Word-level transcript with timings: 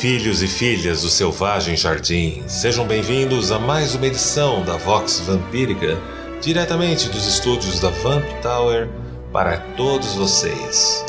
Filhos 0.00 0.42
e 0.42 0.46
filhas 0.46 1.02
do 1.02 1.08
Selvagem 1.08 1.76
Jardim, 1.76 2.44
sejam 2.46 2.86
bem-vindos 2.86 3.50
a 3.50 3.58
mais 3.58 3.96
uma 3.96 4.06
edição 4.06 4.64
da 4.64 4.76
Vox 4.76 5.18
Vampírica, 5.18 5.98
diretamente 6.40 7.08
dos 7.08 7.26
estúdios 7.26 7.80
da 7.80 7.90
Vamp 7.90 8.24
Tower 8.40 8.88
para 9.32 9.58
todos 9.76 10.14
vocês. 10.14 11.04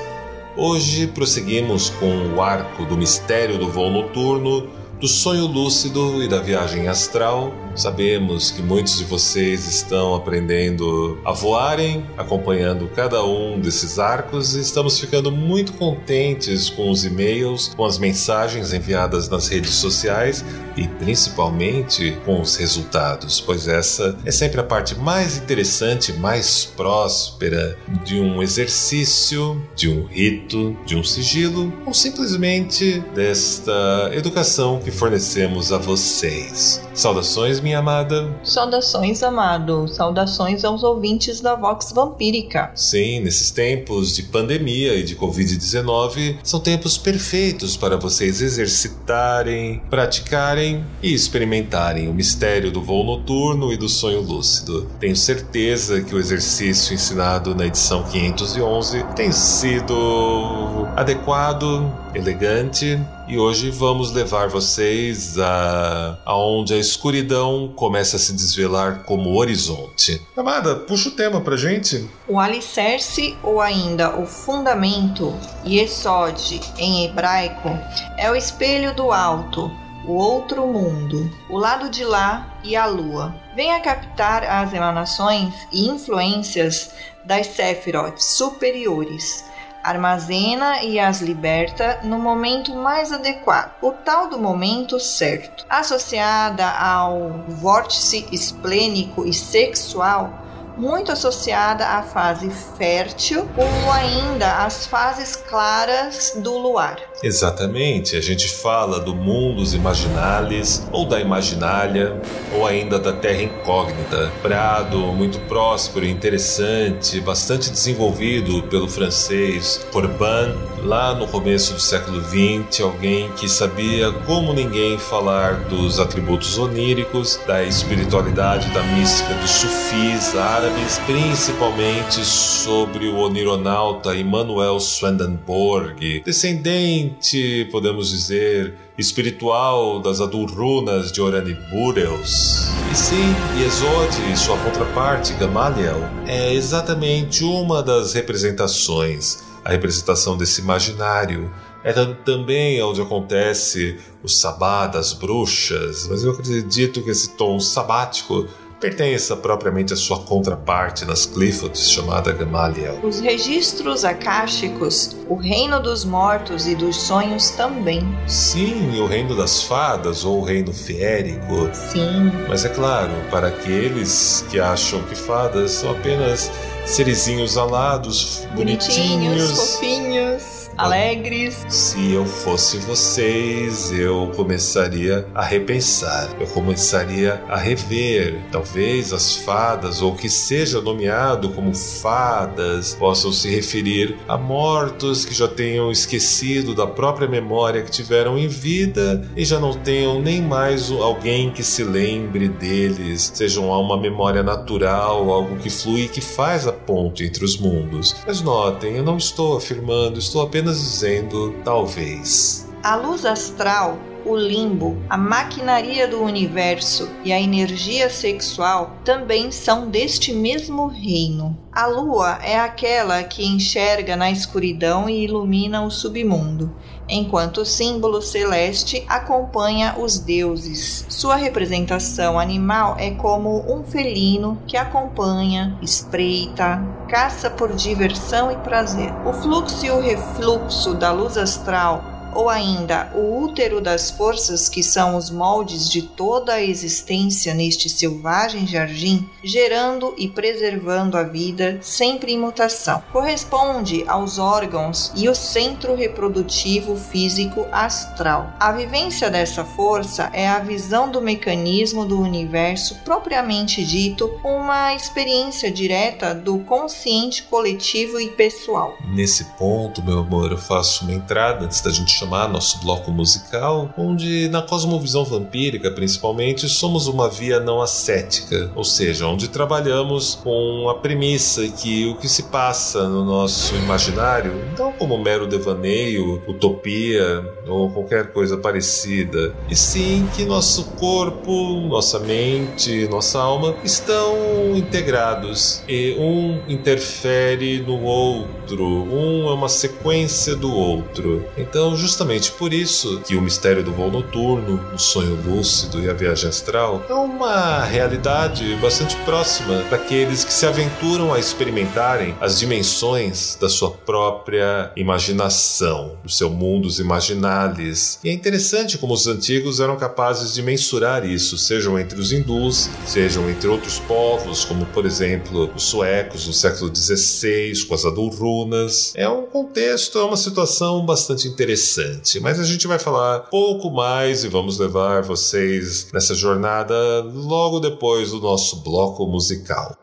Hoje 0.57 1.05
prosseguimos 1.05 1.91
com 1.91 2.33
o 2.33 2.41
arco 2.41 2.83
do 2.83 2.97
mistério 2.97 3.59
do 3.59 3.69
voo 3.69 3.91
noturno, 3.91 4.67
do 4.99 5.07
sonho 5.07 5.45
lúcido 5.45 6.23
e 6.23 6.27
da 6.27 6.39
viagem 6.39 6.87
astral 6.87 7.53
Sabemos 7.79 8.51
que 8.51 8.61
muitos 8.61 8.97
de 8.97 9.05
vocês 9.05 9.65
estão 9.65 10.13
aprendendo 10.13 11.17
a 11.23 11.31
voarem, 11.31 12.05
acompanhando 12.17 12.89
cada 12.93 13.23
um 13.23 13.57
desses 13.57 13.97
arcos 13.97 14.53
e 14.53 14.59
estamos 14.59 14.99
ficando 14.99 15.31
muito 15.31 15.71
contentes 15.71 16.69
com 16.69 16.91
os 16.91 17.05
e-mails, 17.05 17.69
com 17.69 17.85
as 17.85 17.97
mensagens 17.97 18.73
enviadas 18.73 19.29
nas 19.29 19.47
redes 19.47 19.75
sociais 19.75 20.43
e 20.75 20.89
principalmente 20.89 22.17
com 22.25 22.41
os 22.41 22.57
resultados, 22.57 23.39
pois 23.39 23.65
essa 23.67 24.17
é 24.25 24.31
sempre 24.31 24.59
a 24.59 24.63
parte 24.63 24.95
mais 24.95 25.37
interessante, 25.37 26.11
mais 26.11 26.65
próspera 26.65 27.77
de 28.03 28.19
um 28.19 28.43
exercício, 28.43 29.61
de 29.73 29.89
um 29.89 30.05
rito, 30.05 30.75
de 30.85 30.97
um 30.97 31.03
sigilo 31.03 31.73
ou 31.85 31.93
simplesmente 31.93 32.99
desta 33.15 34.11
educação 34.13 34.79
que 34.79 34.91
fornecemos 34.91 35.71
a 35.71 35.77
vocês. 35.77 36.81
Saudações, 36.93 37.61
amada. 37.73 38.27
Saudações, 38.43 39.21
amado. 39.23 39.87
Saudações 39.87 40.63
aos 40.63 40.83
ouvintes 40.83 41.41
da 41.41 41.55
Vox 41.55 41.91
Vampírica. 41.91 42.71
Sim, 42.75 43.21
nesses 43.21 43.51
tempos 43.51 44.15
de 44.15 44.23
pandemia 44.23 44.95
e 44.95 45.03
de 45.03 45.15
Covid-19, 45.15 46.37
são 46.43 46.59
tempos 46.59 46.97
perfeitos 46.97 47.77
para 47.77 47.97
vocês 47.97 48.41
exercitarem, 48.41 49.81
praticarem 49.89 50.85
e 51.01 51.13
experimentarem 51.13 52.07
o 52.07 52.13
mistério 52.13 52.71
do 52.71 52.81
voo 52.81 53.03
noturno 53.03 53.71
e 53.71 53.77
do 53.77 53.89
sonho 53.89 54.21
lúcido. 54.21 54.87
Tenho 54.99 55.15
certeza 55.15 56.01
que 56.01 56.15
o 56.15 56.19
exercício 56.19 56.93
ensinado 56.93 57.55
na 57.55 57.65
edição 57.65 58.03
511 58.03 59.03
tem 59.15 59.31
sido 59.31 60.87
adequado, 60.95 61.91
elegante 62.13 62.99
e 63.29 63.37
hoje 63.37 63.69
vamos 63.69 64.11
levar 64.11 64.49
vocês 64.49 65.37
a 65.37 66.17
aonde 66.25 66.73
a 66.73 66.77
escuridão 66.77 67.71
começa 67.75 68.15
a 68.15 68.19
se 68.19 68.33
desvelar 68.33 69.03
como 69.03 69.37
horizonte. 69.37 70.19
Amada, 70.35 70.75
puxa 70.75 71.09
o 71.09 71.11
tema 71.11 71.39
pra 71.39 71.55
gente. 71.55 72.09
O 72.27 72.39
alicerce 72.39 73.37
ou 73.43 73.61
ainda 73.61 74.19
o 74.19 74.25
fundamento, 74.25 75.31
Yesod 75.63 76.59
em 76.79 77.05
hebraico, 77.05 77.69
é 78.17 78.31
o 78.31 78.35
espelho 78.35 78.95
do 78.95 79.11
alto, 79.11 79.69
o 80.07 80.13
outro 80.13 80.65
mundo, 80.65 81.29
o 81.51 81.57
lado 81.57 81.87
de 81.87 82.03
lá 82.03 82.57
e 82.63 82.75
a 82.75 82.87
lua. 82.87 83.35
Venha 83.55 83.79
captar 83.79 84.43
as 84.43 84.73
emanações 84.73 85.53
e 85.71 85.87
influências 85.87 86.91
das 87.23 87.45
Sephiroth 87.45 88.17
superiores 88.17 89.45
armazena 89.83 90.83
e 90.83 90.99
as 90.99 91.21
liberta 91.21 91.99
no 92.03 92.19
momento 92.19 92.75
mais 92.75 93.11
adequado, 93.11 93.71
o 93.81 93.91
tal 93.91 94.27
do 94.27 94.39
momento 94.39 94.99
certo. 94.99 95.65
Associada 95.69 96.69
ao 96.69 97.29
vórtice 97.47 98.27
esplênico 98.31 99.25
e 99.25 99.33
sexual, 99.33 100.33
muito 100.79 101.11
associada 101.11 101.85
à 101.85 102.01
fase 102.01 102.49
fértil 102.77 103.45
ou 103.57 103.91
ainda 103.91 104.63
às 104.65 104.87
fases 104.87 105.35
claras 105.35 106.33
do 106.37 106.57
luar. 106.57 106.97
Exatamente, 107.21 108.15
a 108.15 108.21
gente 108.21 108.47
fala 108.47 108.97
do 108.97 109.13
mundus 109.13 109.73
imaginalis 109.73 110.87
ou 110.93 111.05
da 111.05 111.19
imaginália 111.19 112.19
ou 112.55 112.65
ainda 112.65 112.97
da 112.97 113.11
terra 113.11 113.43
incógnita. 113.43 114.31
Prado 114.41 114.99
muito 115.11 115.37
próspero 115.41 116.05
interessante, 116.05 117.19
bastante 117.19 117.69
desenvolvido 117.69 118.63
pelo 118.63 118.87
francês 118.87 119.85
Corbin, 119.91 120.55
lá 120.83 121.13
no 121.13 121.27
começo 121.27 121.73
do 121.73 121.79
século 121.79 122.21
XX, 122.21 122.81
alguém 122.81 123.29
que 123.33 123.49
sabia 123.49 124.13
como 124.25 124.53
ninguém 124.53 124.97
falar 124.97 125.55
dos 125.65 125.99
atributos 125.99 126.57
oníricos, 126.57 127.37
da 127.45 127.63
espiritualidade, 127.63 128.69
da 128.69 128.81
mística 128.83 129.33
dos 129.35 129.51
sufis 129.51 130.35
árabes, 130.37 130.68
principalmente 131.05 132.23
sobre 132.25 133.07
o 133.07 133.17
onironauta 133.17 134.15
Immanuel 134.15 134.79
Swedenborg, 134.79 136.21
descendente 136.23 137.67
podemos 137.71 138.09
dizer, 138.09 138.75
espiritual 138.97 139.99
das 139.99 140.21
Adurrunas 140.21 141.11
de 141.11 141.21
Oranibureus. 141.21 142.67
E 142.91 142.95
sim, 142.95 143.35
Yesod 143.57 144.31
e 144.31 144.37
sua 144.37 144.57
contraparte, 144.57 145.33
Gamaliel, 145.33 146.01
é 146.27 146.53
exatamente 146.53 147.43
uma 147.43 147.81
das 147.81 148.13
representações, 148.13 149.43
a 149.63 149.71
representação 149.71 150.37
desse 150.37 150.61
imaginário. 150.61 151.51
É 151.83 151.93
também 152.25 152.83
onde 152.83 153.01
acontece 153.01 153.97
o 154.21 154.27
sabá 154.27 154.85
das 154.85 155.13
bruxas, 155.13 156.07
mas 156.09 156.23
eu 156.23 156.31
acredito 156.31 157.01
que 157.01 157.09
esse 157.09 157.29
tom 157.37 157.57
sabático 157.59 158.47
pertença 158.79 159.35
propriamente 159.35 159.93
à 159.93 159.95
sua 159.95 160.19
contraparte 160.19 161.05
nas 161.05 161.25
Cliffords, 161.25 161.91
chamada 161.91 162.31
Gamaliel. 162.31 162.99
Os 163.03 163.19
registros 163.19 164.05
akáshicos, 164.05 165.15
o 165.27 165.35
reino 165.35 165.81
dos 165.81 166.05
mortos 166.05 166.65
e 166.65 166.75
dos 166.75 166.95
sonhos 166.95 167.49
também. 167.51 168.07
Sim, 168.27 168.99
o 168.99 169.05
reino 169.05 169.35
das 169.35 169.63
fadas 169.63 170.23
ou 170.23 170.39
o 170.39 170.43
reino 170.43 170.73
feérico. 170.73 171.69
Sim. 171.73 172.31
Mas 172.47 172.63
é 172.63 172.69
claro, 172.69 173.11
para 173.29 173.47
aqueles 173.47 174.45
que 174.49 174.59
acham 174.59 175.01
que 175.03 175.15
fadas 175.15 175.71
são 175.71 175.91
apenas 175.91 176.49
serizinhos 176.85 177.57
alados, 177.57 178.47
bonitinhos, 178.55 178.97
bonitinhos 178.97 179.51
fofinhos 179.51 180.58
alegres. 180.79 181.65
Se 181.67 182.13
eu 182.13 182.25
fosse 182.25 182.77
vocês, 182.77 183.91
eu 183.91 184.31
começaria 184.33 185.27
a 185.35 185.43
repensar, 185.43 186.29
eu 186.39 186.47
começaria 186.47 187.43
a 187.49 187.57
rever. 187.57 188.39
Talvez 188.49 189.11
as 189.11 189.35
fadas, 189.35 190.01
ou 190.01 190.15
que 190.15 190.29
seja 190.29 190.79
nomeado 190.79 191.49
como 191.49 191.75
fadas, 191.75 192.95
possam 192.95 193.31
se 193.31 193.49
referir 193.49 194.15
a 194.27 194.37
mortos 194.37 195.25
que 195.25 195.33
já 195.33 195.47
tenham 195.49 195.91
esquecido 195.91 196.73
da 196.73 196.87
própria 196.87 197.27
memória 197.27 197.81
que 197.81 197.91
tiveram 197.91 198.37
em 198.37 198.47
vida 198.47 199.29
e 199.35 199.43
já 199.43 199.59
não 199.59 199.73
tenham 199.73 200.21
nem 200.21 200.41
mais 200.41 200.89
alguém 200.91 201.51
que 201.51 201.63
se 201.63 201.83
lembre 201.83 202.47
deles, 202.47 203.31
sejam 203.33 203.69
uma 203.69 203.99
memória 203.99 204.41
natural, 204.41 205.29
algo 205.29 205.57
que 205.57 205.69
flui 205.69 206.03
e 206.03 206.07
que 206.07 206.21
faz 206.21 206.65
a 206.65 206.71
ponte 206.71 207.25
entre 207.25 207.43
os 207.43 207.57
mundos. 207.57 208.15
Mas 208.25 208.41
notem, 208.41 208.95
eu 208.95 209.03
não 209.03 209.17
estou 209.17 209.57
afirmando, 209.57 210.19
estou 210.19 210.41
apenas 210.41 210.68
apenas 210.69 210.77
dizendo 210.77 211.51
talvez. 211.63 212.67
A 212.83 212.95
luz 212.95 213.25
astral, 213.25 213.97
o 214.25 214.35
limbo, 214.35 214.97
a 215.09 215.17
maquinaria 215.17 216.07
do 216.07 216.21
universo 216.21 217.09
e 217.23 217.31
a 217.31 217.39
energia 217.39 218.09
sexual 218.09 218.97
também 219.03 219.51
são 219.51 219.89
deste 219.89 220.33
mesmo 220.33 220.87
reino. 220.87 221.57
A 221.71 221.85
lua 221.85 222.39
é 222.43 222.59
aquela 222.59 223.23
que 223.23 223.45
enxerga 223.45 224.15
na 224.15 224.29
escuridão 224.29 225.09
e 225.09 225.23
ilumina 225.23 225.81
o 225.83 225.89
submundo, 225.89 226.75
enquanto 227.07 227.61
o 227.61 227.65
símbolo 227.65 228.21
celeste 228.21 229.05
acompanha 229.07 229.95
os 229.97 230.19
deuses. 230.19 231.05
Sua 231.09 231.35
representação 231.35 232.39
animal 232.39 232.95
é 232.99 233.11
como 233.11 233.63
um 233.71 233.83
felino 233.83 234.61
que 234.67 234.77
acompanha, 234.77 235.77
espreita, 235.81 236.83
caça 237.07 237.49
por 237.49 237.73
diversão 237.73 238.51
e 238.51 238.55
prazer. 238.57 239.13
O 239.25 239.33
fluxo 239.33 239.85
e 239.85 239.91
o 239.91 240.01
refluxo 240.01 240.93
da 240.93 241.11
luz 241.11 241.37
astral 241.37 242.18
ou 242.33 242.49
ainda 242.49 243.11
o 243.15 243.43
útero 243.43 243.81
das 243.81 244.09
forças 244.11 244.69
que 244.69 244.83
são 244.83 245.15
os 245.15 245.29
moldes 245.29 245.89
de 245.89 246.01
toda 246.01 246.53
a 246.53 246.61
existência 246.61 247.53
neste 247.53 247.89
selvagem 247.89 248.67
jardim, 248.67 249.27
gerando 249.43 250.13
e 250.17 250.27
preservando 250.27 251.17
a 251.17 251.23
vida 251.23 251.79
sempre 251.81 252.33
em 252.33 252.39
mutação. 252.39 253.03
Corresponde 253.11 254.03
aos 254.07 254.37
órgãos 254.37 255.11
e 255.15 255.27
o 255.29 255.35
centro 255.35 255.95
reprodutivo 255.95 256.95
físico 256.95 257.65
astral. 257.71 258.53
A 258.59 258.71
vivência 258.71 259.29
dessa 259.29 259.63
força 259.63 260.29
é 260.33 260.47
a 260.47 260.59
visão 260.59 261.09
do 261.09 261.21
mecanismo 261.21 262.05
do 262.05 262.19
universo 262.19 262.95
propriamente 263.03 263.83
dito, 263.83 264.29
uma 264.43 264.93
experiência 264.93 265.71
direta 265.71 266.33
do 266.33 266.59
consciente 266.59 267.43
coletivo 267.43 268.19
e 268.19 268.29
pessoal. 268.29 268.97
Nesse 269.13 269.45
ponto, 269.57 270.03
meu 270.03 270.19
amor, 270.19 270.51
eu 270.51 270.57
faço 270.57 271.03
uma 271.03 271.13
entrada 271.13 271.65
antes 271.65 271.81
da 271.81 271.91
gente 271.91 272.18
chamar 272.19 272.49
nosso 272.49 272.79
bloco 272.79 273.11
musical, 273.11 273.93
onde 273.97 274.49
na 274.49 274.61
cosmovisão 274.61 275.23
vampírica, 275.23 275.89
principalmente, 275.89 276.67
somos 276.67 277.07
uma 277.07 277.29
via 277.29 277.59
não 277.59 277.81
ascética, 277.81 278.71
ou 278.75 278.83
seja, 278.83 279.25
onde 279.27 279.47
trabalhamos 279.47 280.35
com 280.35 280.89
a 280.89 280.95
premissa 280.95 281.67
que 281.67 282.07
o 282.07 282.15
que 282.15 282.27
se 282.27 282.43
passa 282.43 283.07
no 283.07 283.23
nosso 283.23 283.75
imaginário, 283.75 284.53
não 284.77 284.91
como 284.91 285.17
mero 285.17 285.47
devaneio, 285.47 286.41
utopia 286.47 287.43
ou 287.67 287.89
qualquer 287.89 288.33
coisa 288.33 288.57
parecida, 288.57 289.53
e 289.69 289.75
sim 289.75 290.27
que 290.35 290.43
nosso 290.43 290.85
corpo, 290.91 291.79
nossa 291.87 292.19
mente, 292.19 293.07
nossa 293.07 293.39
alma 293.39 293.75
estão 293.83 294.75
integrados 294.75 295.83
e 295.87 296.15
um 296.19 296.59
interfere 296.67 297.81
no 297.81 298.01
outro, 298.01 298.85
um 298.85 299.49
é 299.49 299.53
uma 299.53 299.69
sequência 299.69 300.55
do 300.55 300.73
outro. 300.73 301.45
Então, 301.57 301.95
justamente 302.09 302.51
por 302.53 302.73
isso 302.73 303.21
que 303.21 303.35
o 303.35 303.41
mistério 303.41 303.83
do 303.83 303.93
voo 303.93 304.09
noturno, 304.09 304.83
o 304.91 304.97
sonho 304.97 305.37
lúcido 305.45 306.03
e 306.03 306.09
a 306.09 306.13
viagem 306.13 306.49
astral 306.49 307.05
é 307.07 307.13
uma 307.13 307.83
realidade 307.83 308.75
bastante 308.81 309.15
próxima 309.17 309.83
daqueles 309.91 310.43
que 310.43 310.51
se 310.51 310.65
aventuram 310.65 311.31
a 311.31 311.37
experimentarem 311.37 312.35
as 312.41 312.57
dimensões 312.57 313.55
da 313.61 313.69
sua 313.69 313.91
própria 313.91 314.91
imaginação, 314.95 316.17
dos 316.23 316.35
seus 316.35 316.51
mundos 316.51 316.99
imaginales. 316.99 318.17
E 318.23 318.29
é 318.29 318.33
interessante 318.33 318.97
como 318.97 319.13
os 319.13 319.27
antigos 319.27 319.79
eram 319.79 319.95
capazes 319.95 320.55
de 320.55 320.63
mensurar 320.63 321.23
isso, 321.23 321.59
sejam 321.59 321.99
entre 321.99 322.19
os 322.19 322.31
hindus, 322.31 322.89
sejam 323.05 323.47
entre 323.47 323.67
outros 323.67 323.99
povos, 323.99 324.65
como 324.65 324.83
por 324.87 325.05
exemplo 325.05 325.71
os 325.75 325.83
suecos 325.83 326.47
no 326.47 326.53
século 326.53 326.93
XVI, 326.93 327.85
com 327.87 327.93
as 327.93 328.03
adulrunas. 328.03 329.13
É 329.15 329.29
um 329.29 329.45
contexto, 329.45 330.17
é 330.17 330.23
uma 330.23 330.37
situação 330.37 331.05
bastante 331.05 331.47
interessante, 331.47 331.98
mas 332.39 332.59
a 332.59 332.63
gente 332.63 332.87
vai 332.87 332.97
falar 332.97 333.39
pouco 333.49 333.89
mais 333.91 334.43
e 334.43 334.47
vamos 334.47 334.77
levar 334.77 335.21
vocês 335.21 336.07
nessa 336.13 336.33
jornada 336.33 336.95
logo 337.21 337.79
depois 337.79 338.31
do 338.31 338.39
nosso 338.39 338.77
bloco 338.77 339.25
musical. 339.27 339.98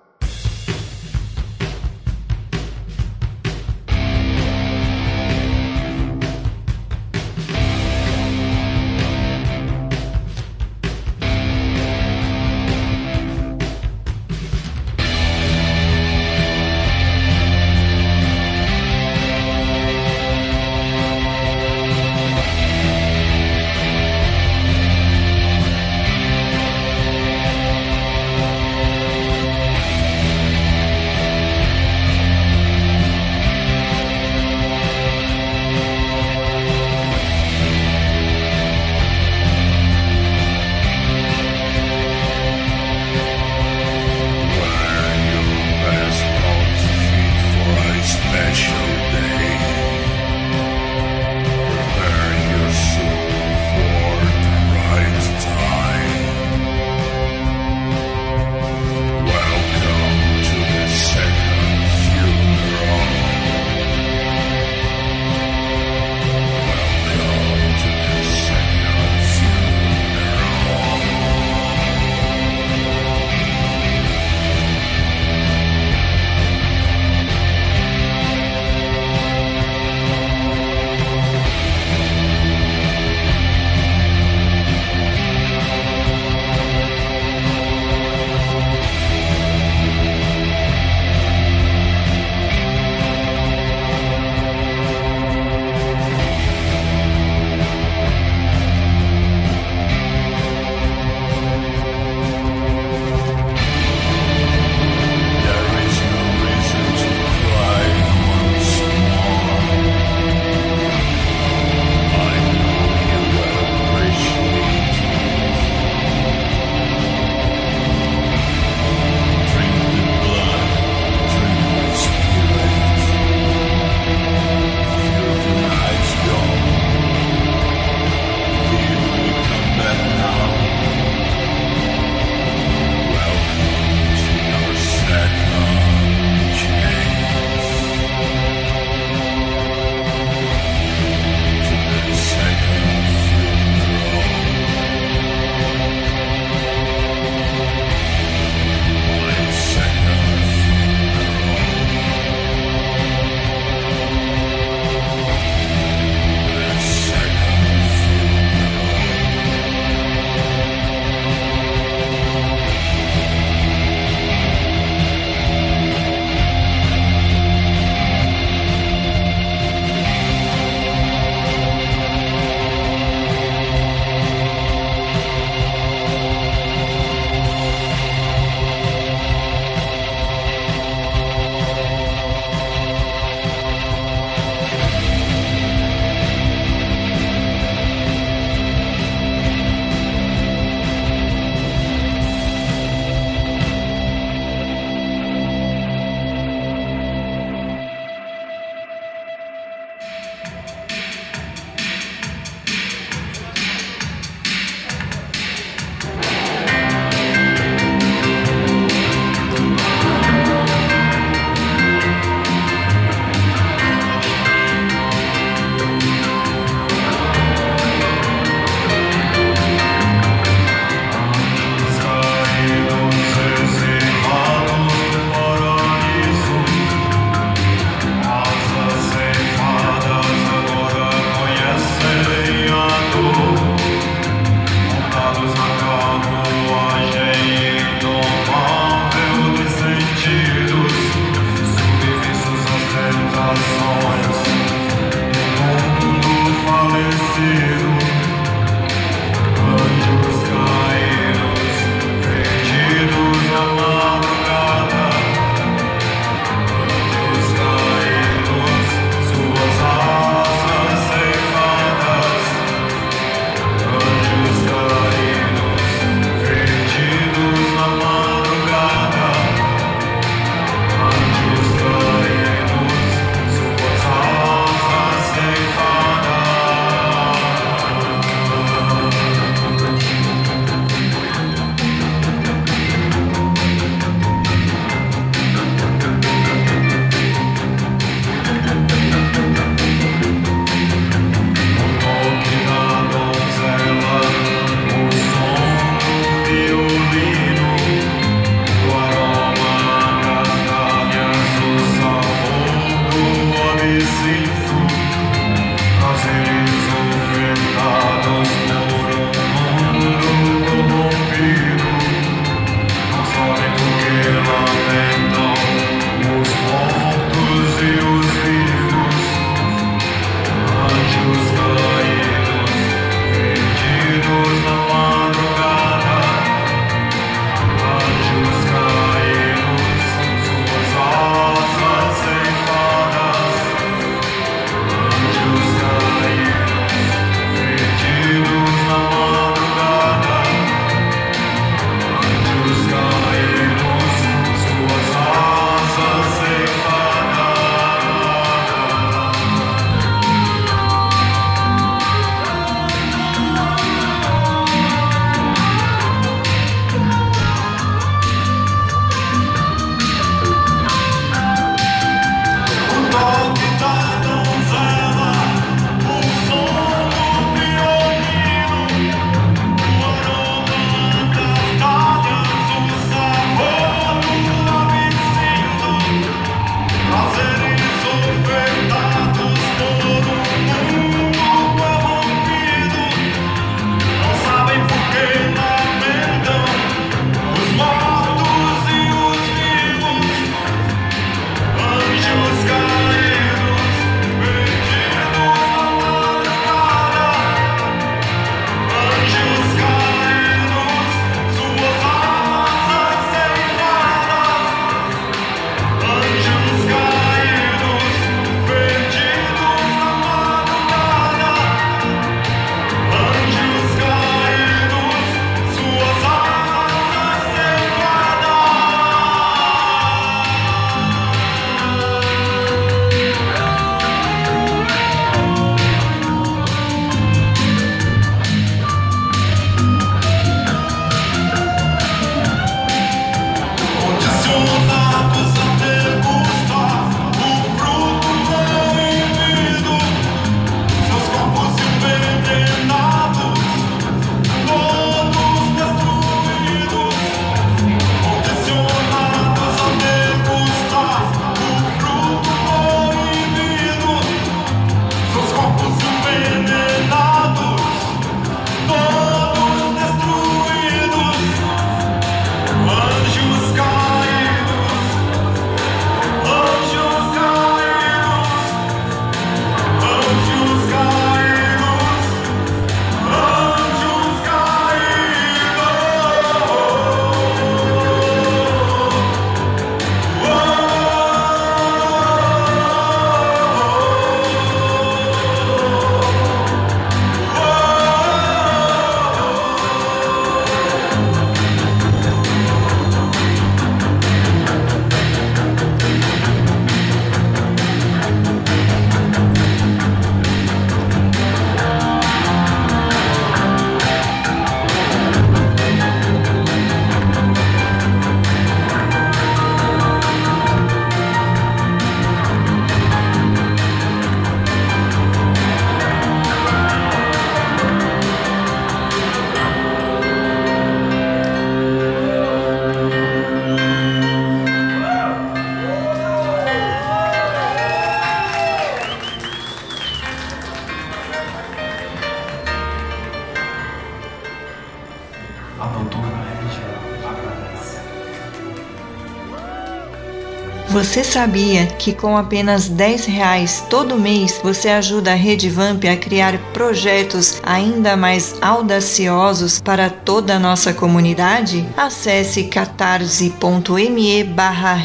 Você 541.06 541.22
sabia 541.22 541.86
que 541.86 542.12
com 542.12 542.36
apenas 542.36 542.88
10 542.88 543.26
reais 543.26 543.82
todo 543.88 544.18
mês 544.18 544.60
você 544.62 544.88
ajuda 544.88 545.30
a 545.32 545.36
Rede 545.36 545.70
Vamp 545.70 546.04
a 546.04 546.16
criar 546.16 546.58
projetos 546.74 547.62
ainda 547.62 548.16
mais 548.16 548.56
audaciosos 548.60 549.80
para 549.80 550.10
toda 550.10 550.56
a 550.56 550.58
nossa 550.58 550.92
comunidade? 550.92 551.86
Acesse 551.96 552.64
catarse.me 552.64 554.44
barra. 554.44 554.96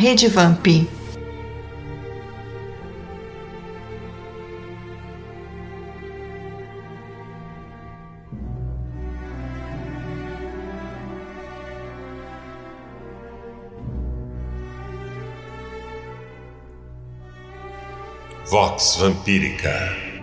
Vox 18.51 18.97
Vampírica. 18.97 19.71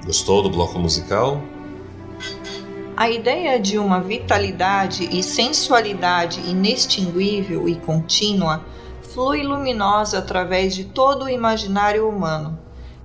Gostou 0.04 0.42
do 0.42 0.50
bloco 0.50 0.78
musical? 0.78 1.40
A 2.94 3.08
ideia 3.08 3.58
de 3.58 3.78
uma 3.78 4.02
vitalidade 4.02 5.08
e 5.10 5.22
sensualidade 5.22 6.38
inextinguível 6.40 7.66
e 7.66 7.76
contínua 7.76 8.62
flui 9.00 9.42
luminosa 9.42 10.18
através 10.18 10.74
de 10.74 10.84
todo 10.84 11.24
o 11.24 11.30
imaginário 11.30 12.06
humano. 12.06 12.58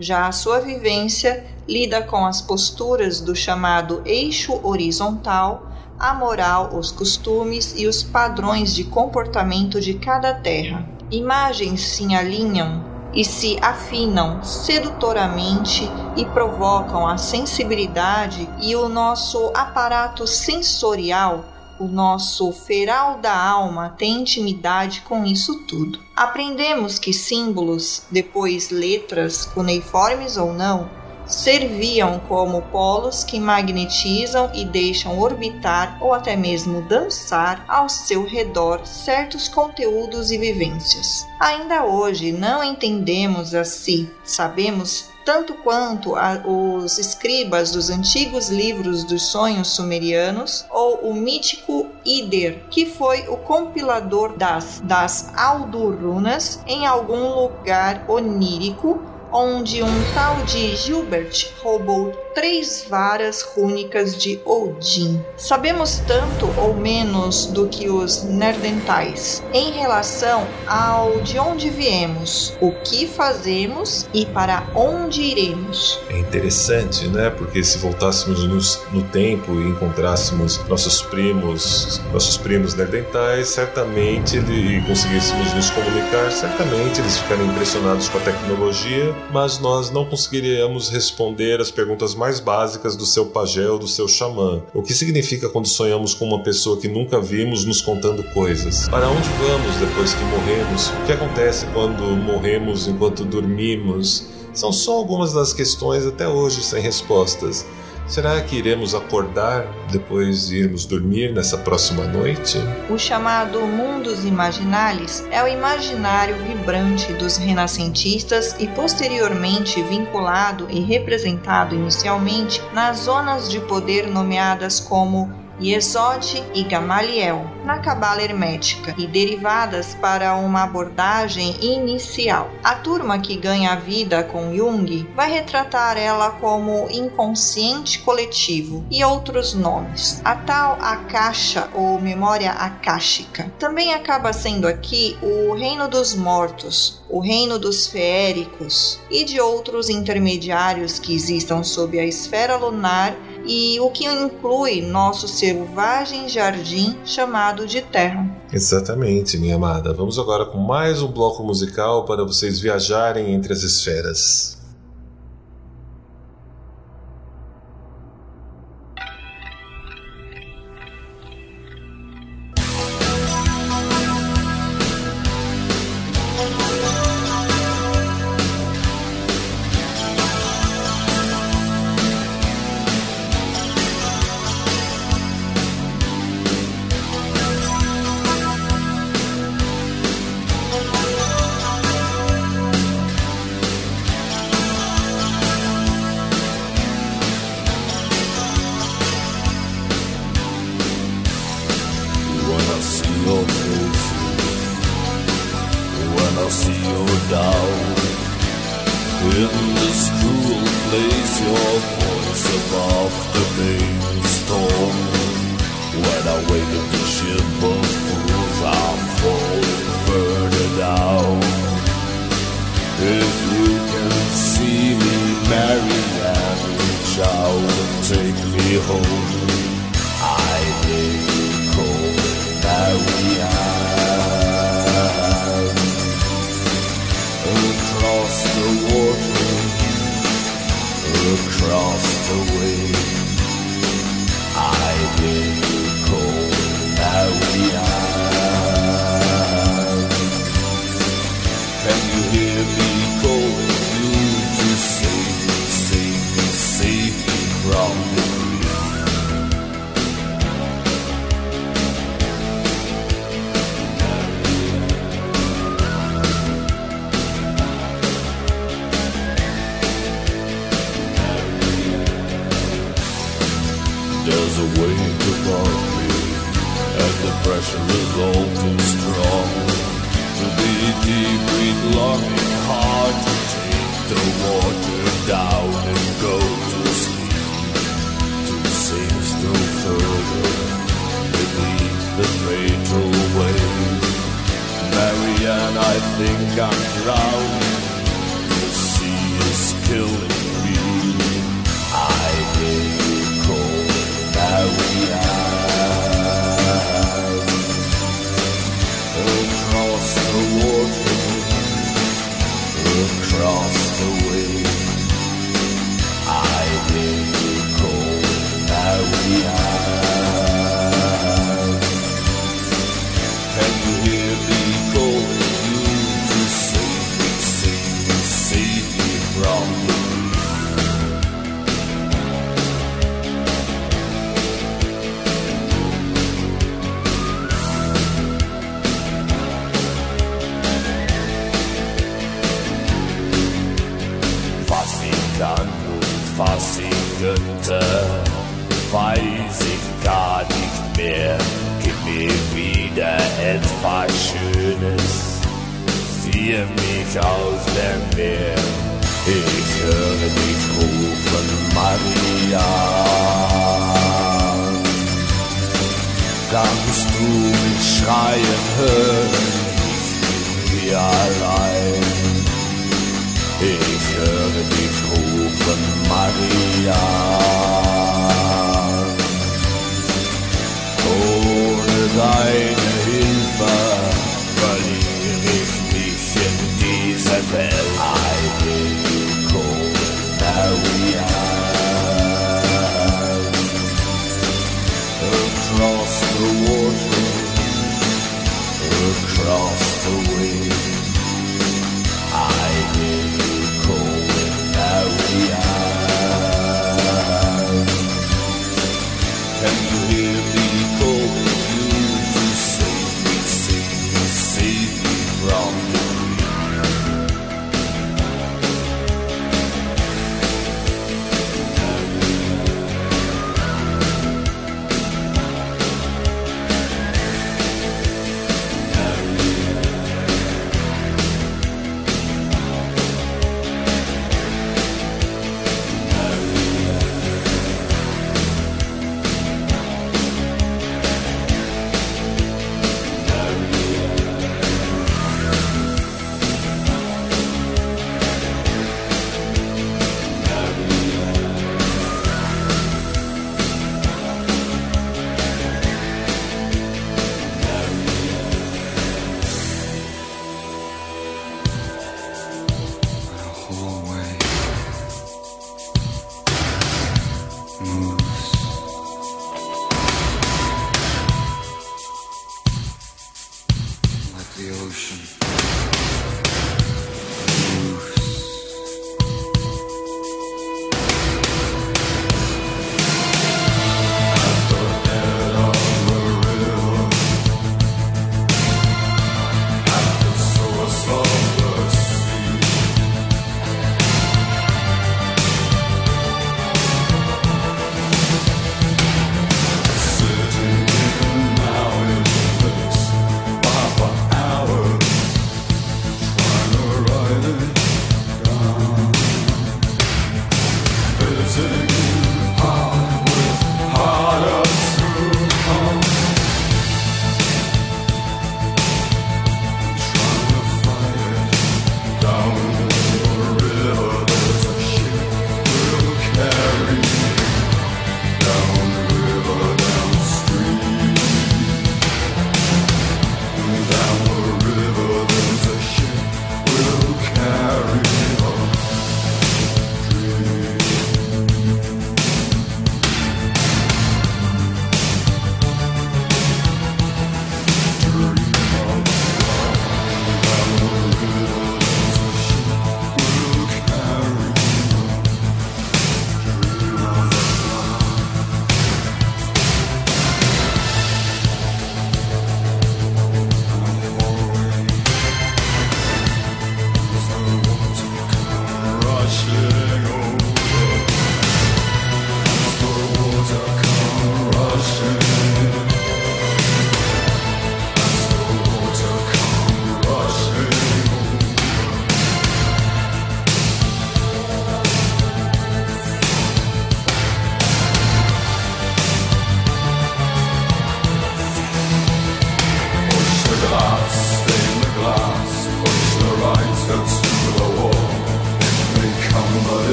Já 0.00 0.26
a 0.26 0.32
sua 0.32 0.58
vivência 0.58 1.46
lida 1.68 2.02
com 2.02 2.26
as 2.26 2.42
posturas 2.42 3.20
do 3.20 3.36
chamado 3.36 4.02
eixo 4.04 4.58
horizontal, 4.66 5.70
a 5.96 6.12
moral, 6.12 6.76
os 6.76 6.90
costumes 6.90 7.72
e 7.76 7.86
os 7.86 8.02
padrões 8.02 8.74
de 8.74 8.82
comportamento 8.82 9.80
de 9.80 9.94
cada 9.94 10.34
terra. 10.34 10.84
Imagens 11.08 11.82
se 11.82 12.12
alinham 12.12 12.93
e 13.14 13.24
se 13.24 13.58
afinam 13.62 14.42
sedutoramente 14.42 15.88
e 16.16 16.24
provocam 16.26 17.06
a 17.06 17.16
sensibilidade 17.16 18.48
e 18.60 18.74
o 18.74 18.88
nosso 18.88 19.50
aparato 19.54 20.26
sensorial, 20.26 21.44
o 21.78 21.84
nosso 21.84 22.52
feral 22.52 23.18
da 23.18 23.36
alma 23.36 23.94
tem 23.96 24.20
intimidade 24.20 25.02
com 25.02 25.24
isso 25.24 25.60
tudo. 25.66 25.98
Aprendemos 26.14 26.98
que 26.98 27.12
símbolos, 27.12 28.04
depois 28.10 28.70
letras, 28.70 29.44
cuneiformes 29.44 30.36
ou 30.36 30.52
não, 30.52 30.88
serviam 31.26 32.20
como 32.28 32.62
polos 32.62 33.24
que 33.24 33.40
magnetizam 33.40 34.50
e 34.54 34.64
deixam 34.64 35.18
orbitar 35.18 35.98
ou 36.00 36.12
até 36.12 36.36
mesmo 36.36 36.82
dançar 36.82 37.64
ao 37.68 37.88
seu 37.88 38.24
redor 38.24 38.86
certos 38.86 39.48
conteúdos 39.48 40.30
e 40.30 40.38
vivências. 40.38 41.26
Ainda 41.40 41.84
hoje 41.84 42.32
não 42.32 42.62
entendemos 42.62 43.54
assim, 43.54 44.10
sabemos 44.24 45.14
tanto 45.24 45.54
quanto 45.54 46.14
a, 46.16 46.42
os 46.46 46.98
escribas 46.98 47.70
dos 47.70 47.88
antigos 47.88 48.50
livros 48.50 49.04
dos 49.04 49.22
sonhos 49.22 49.68
sumerianos 49.68 50.66
ou 50.70 51.08
o 51.08 51.14
mítico 51.14 51.86
Ider, 52.04 52.64
que 52.70 52.84
foi 52.84 53.26
o 53.28 53.38
compilador 53.38 54.36
das, 54.36 54.80
das 54.84 55.32
Aldurunas 55.34 56.60
em 56.66 56.86
algum 56.86 57.40
lugar 57.40 58.04
onírico 58.06 59.13
onde 59.34 59.82
um 59.82 60.00
tal 60.14 60.44
de 60.44 60.76
Gilbert 60.76 61.54
roubou 61.60 62.23
três 62.34 62.84
varas 62.88 63.42
rúnicas 63.42 64.16
de 64.16 64.40
Odin. 64.44 65.24
Sabemos 65.36 66.02
tanto 66.06 66.48
ou 66.58 66.74
menos 66.74 67.46
do 67.46 67.68
que 67.68 67.88
os 67.88 68.24
nerdentais 68.24 69.42
em 69.52 69.72
relação 69.72 70.46
ao 70.66 71.20
de 71.20 71.38
onde 71.38 71.70
viemos, 71.70 72.56
o 72.60 72.72
que 72.72 73.06
fazemos 73.06 74.06
e 74.12 74.26
para 74.26 74.66
onde 74.74 75.22
iremos. 75.22 76.00
É 76.10 76.18
interessante, 76.18 77.06
né? 77.06 77.30
Porque 77.30 77.62
se 77.62 77.78
voltássemos 77.78 78.44
no, 78.92 79.04
tempo 79.04 79.52
e 79.52 79.68
encontrássemos 79.68 80.58
nossos 80.66 81.02
primos, 81.02 82.00
nossos 82.12 82.36
primos 82.36 82.74
nerdentais, 82.74 83.48
certamente 83.48 84.38
e 84.38 84.82
conseguíssemos 84.86 85.52
nos 85.54 85.70
comunicar, 85.70 86.30
certamente 86.32 87.00
eles 87.00 87.18
ficariam 87.18 87.46
impressionados 87.46 88.08
com 88.08 88.18
a 88.18 88.20
tecnologia 88.22 89.14
mas 89.30 89.58
nós 89.58 89.90
não 89.90 90.04
conseguiríamos 90.04 90.88
responder 90.88 91.60
as 91.60 91.70
perguntas 91.70 92.14
mais 92.14 92.23
básicas 92.40 92.96
do 92.96 93.04
seu 93.04 93.26
pajé 93.26 93.68
ou 93.68 93.78
do 93.78 93.86
seu 93.86 94.08
xamã. 94.08 94.62
O 94.72 94.82
que 94.82 94.94
significa 94.94 95.48
quando 95.48 95.68
sonhamos 95.68 96.14
com 96.14 96.24
uma 96.24 96.42
pessoa 96.42 96.78
que 96.80 96.88
nunca 96.88 97.20
vimos 97.20 97.64
nos 97.64 97.80
contando 97.82 98.22
coisas? 98.32 98.88
Para 98.88 99.08
onde 99.08 99.28
vamos 99.28 99.76
depois 99.76 100.14
que 100.14 100.24
morremos? 100.24 100.88
O 100.88 101.06
que 101.06 101.12
acontece 101.12 101.66
quando 101.74 102.02
morremos 102.16 102.88
enquanto 102.88 103.24
dormimos? 103.24 104.26
São 104.54 104.72
só 104.72 104.92
algumas 104.92 105.32
das 105.32 105.52
questões 105.52 106.06
até 106.06 106.28
hoje 106.28 106.62
sem 106.62 106.80
respostas. 106.80 107.66
Será 108.06 108.38
que 108.42 108.56
iremos 108.56 108.94
acordar 108.94 109.66
depois 109.90 110.48
de 110.48 110.58
irmos 110.58 110.84
dormir 110.84 111.32
nessa 111.32 111.56
próxima 111.56 112.04
noite? 112.04 112.58
O 112.90 112.98
chamado 112.98 113.60
Mundos 113.62 114.24
Imaginales 114.26 115.26
é 115.30 115.42
o 115.42 115.48
imaginário 115.48 116.36
vibrante 116.44 117.12
dos 117.14 117.38
renascentistas 117.38 118.54
e 118.60 118.68
posteriormente 118.68 119.82
vinculado 119.82 120.66
e 120.70 120.80
representado 120.80 121.74
inicialmente 121.74 122.62
nas 122.74 122.98
zonas 122.98 123.50
de 123.50 123.58
poder 123.60 124.06
nomeadas 124.06 124.80
como 124.80 125.43
Yesod 125.60 126.42
e 126.54 126.62
Gamaliel, 126.64 127.46
na 127.64 127.78
Cabala 127.78 128.22
Hermética, 128.22 128.94
e 128.98 129.06
derivadas 129.06 129.94
para 129.94 130.34
uma 130.36 130.64
abordagem 130.64 131.54
inicial. 131.60 132.50
A 132.62 132.74
turma 132.74 133.18
que 133.18 133.36
ganha 133.36 133.72
a 133.72 133.76
vida 133.76 134.22
com 134.24 134.54
Jung 134.54 135.08
vai 135.14 135.30
retratar 135.30 135.96
ela 135.96 136.30
como 136.32 136.88
inconsciente 136.90 138.00
coletivo 138.00 138.84
e 138.90 139.04
outros 139.04 139.54
nomes. 139.54 140.20
A 140.24 140.34
tal 140.36 140.78
Akasha 140.80 141.68
ou 141.74 142.00
memória 142.00 142.50
akáshica 142.50 143.50
também 143.58 143.94
acaba 143.94 144.32
sendo 144.32 144.66
aqui 144.66 145.16
o 145.22 145.54
reino 145.54 145.88
dos 145.88 146.14
mortos, 146.14 147.02
o 147.08 147.20
reino 147.20 147.58
dos 147.58 147.86
feéricos 147.86 148.98
e 149.10 149.24
de 149.24 149.40
outros 149.40 149.88
intermediários 149.88 150.98
que 150.98 151.14
existam 151.14 151.62
sob 151.62 151.98
a 151.98 152.04
esfera 152.04 152.56
lunar 152.56 153.14
e 153.46 153.78
o 153.80 153.90
que 153.90 154.06
inclui 154.06 154.80
nosso 154.80 155.28
selvagem 155.28 156.28
jardim 156.28 156.96
chamado 157.04 157.66
de 157.66 157.80
terra. 157.80 158.26
Exatamente, 158.52 159.36
minha 159.38 159.56
amada. 159.56 159.92
Vamos 159.92 160.18
agora 160.18 160.46
com 160.46 160.58
mais 160.58 161.02
um 161.02 161.08
bloco 161.08 161.42
musical 161.42 162.04
para 162.04 162.24
vocês 162.24 162.60
viajarem 162.60 163.34
entre 163.34 163.52
as 163.52 163.62
esferas. 163.62 164.53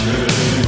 Sure. 0.00 0.59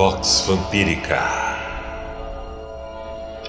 Vox 0.00 0.44
Vampírica. 0.46 1.20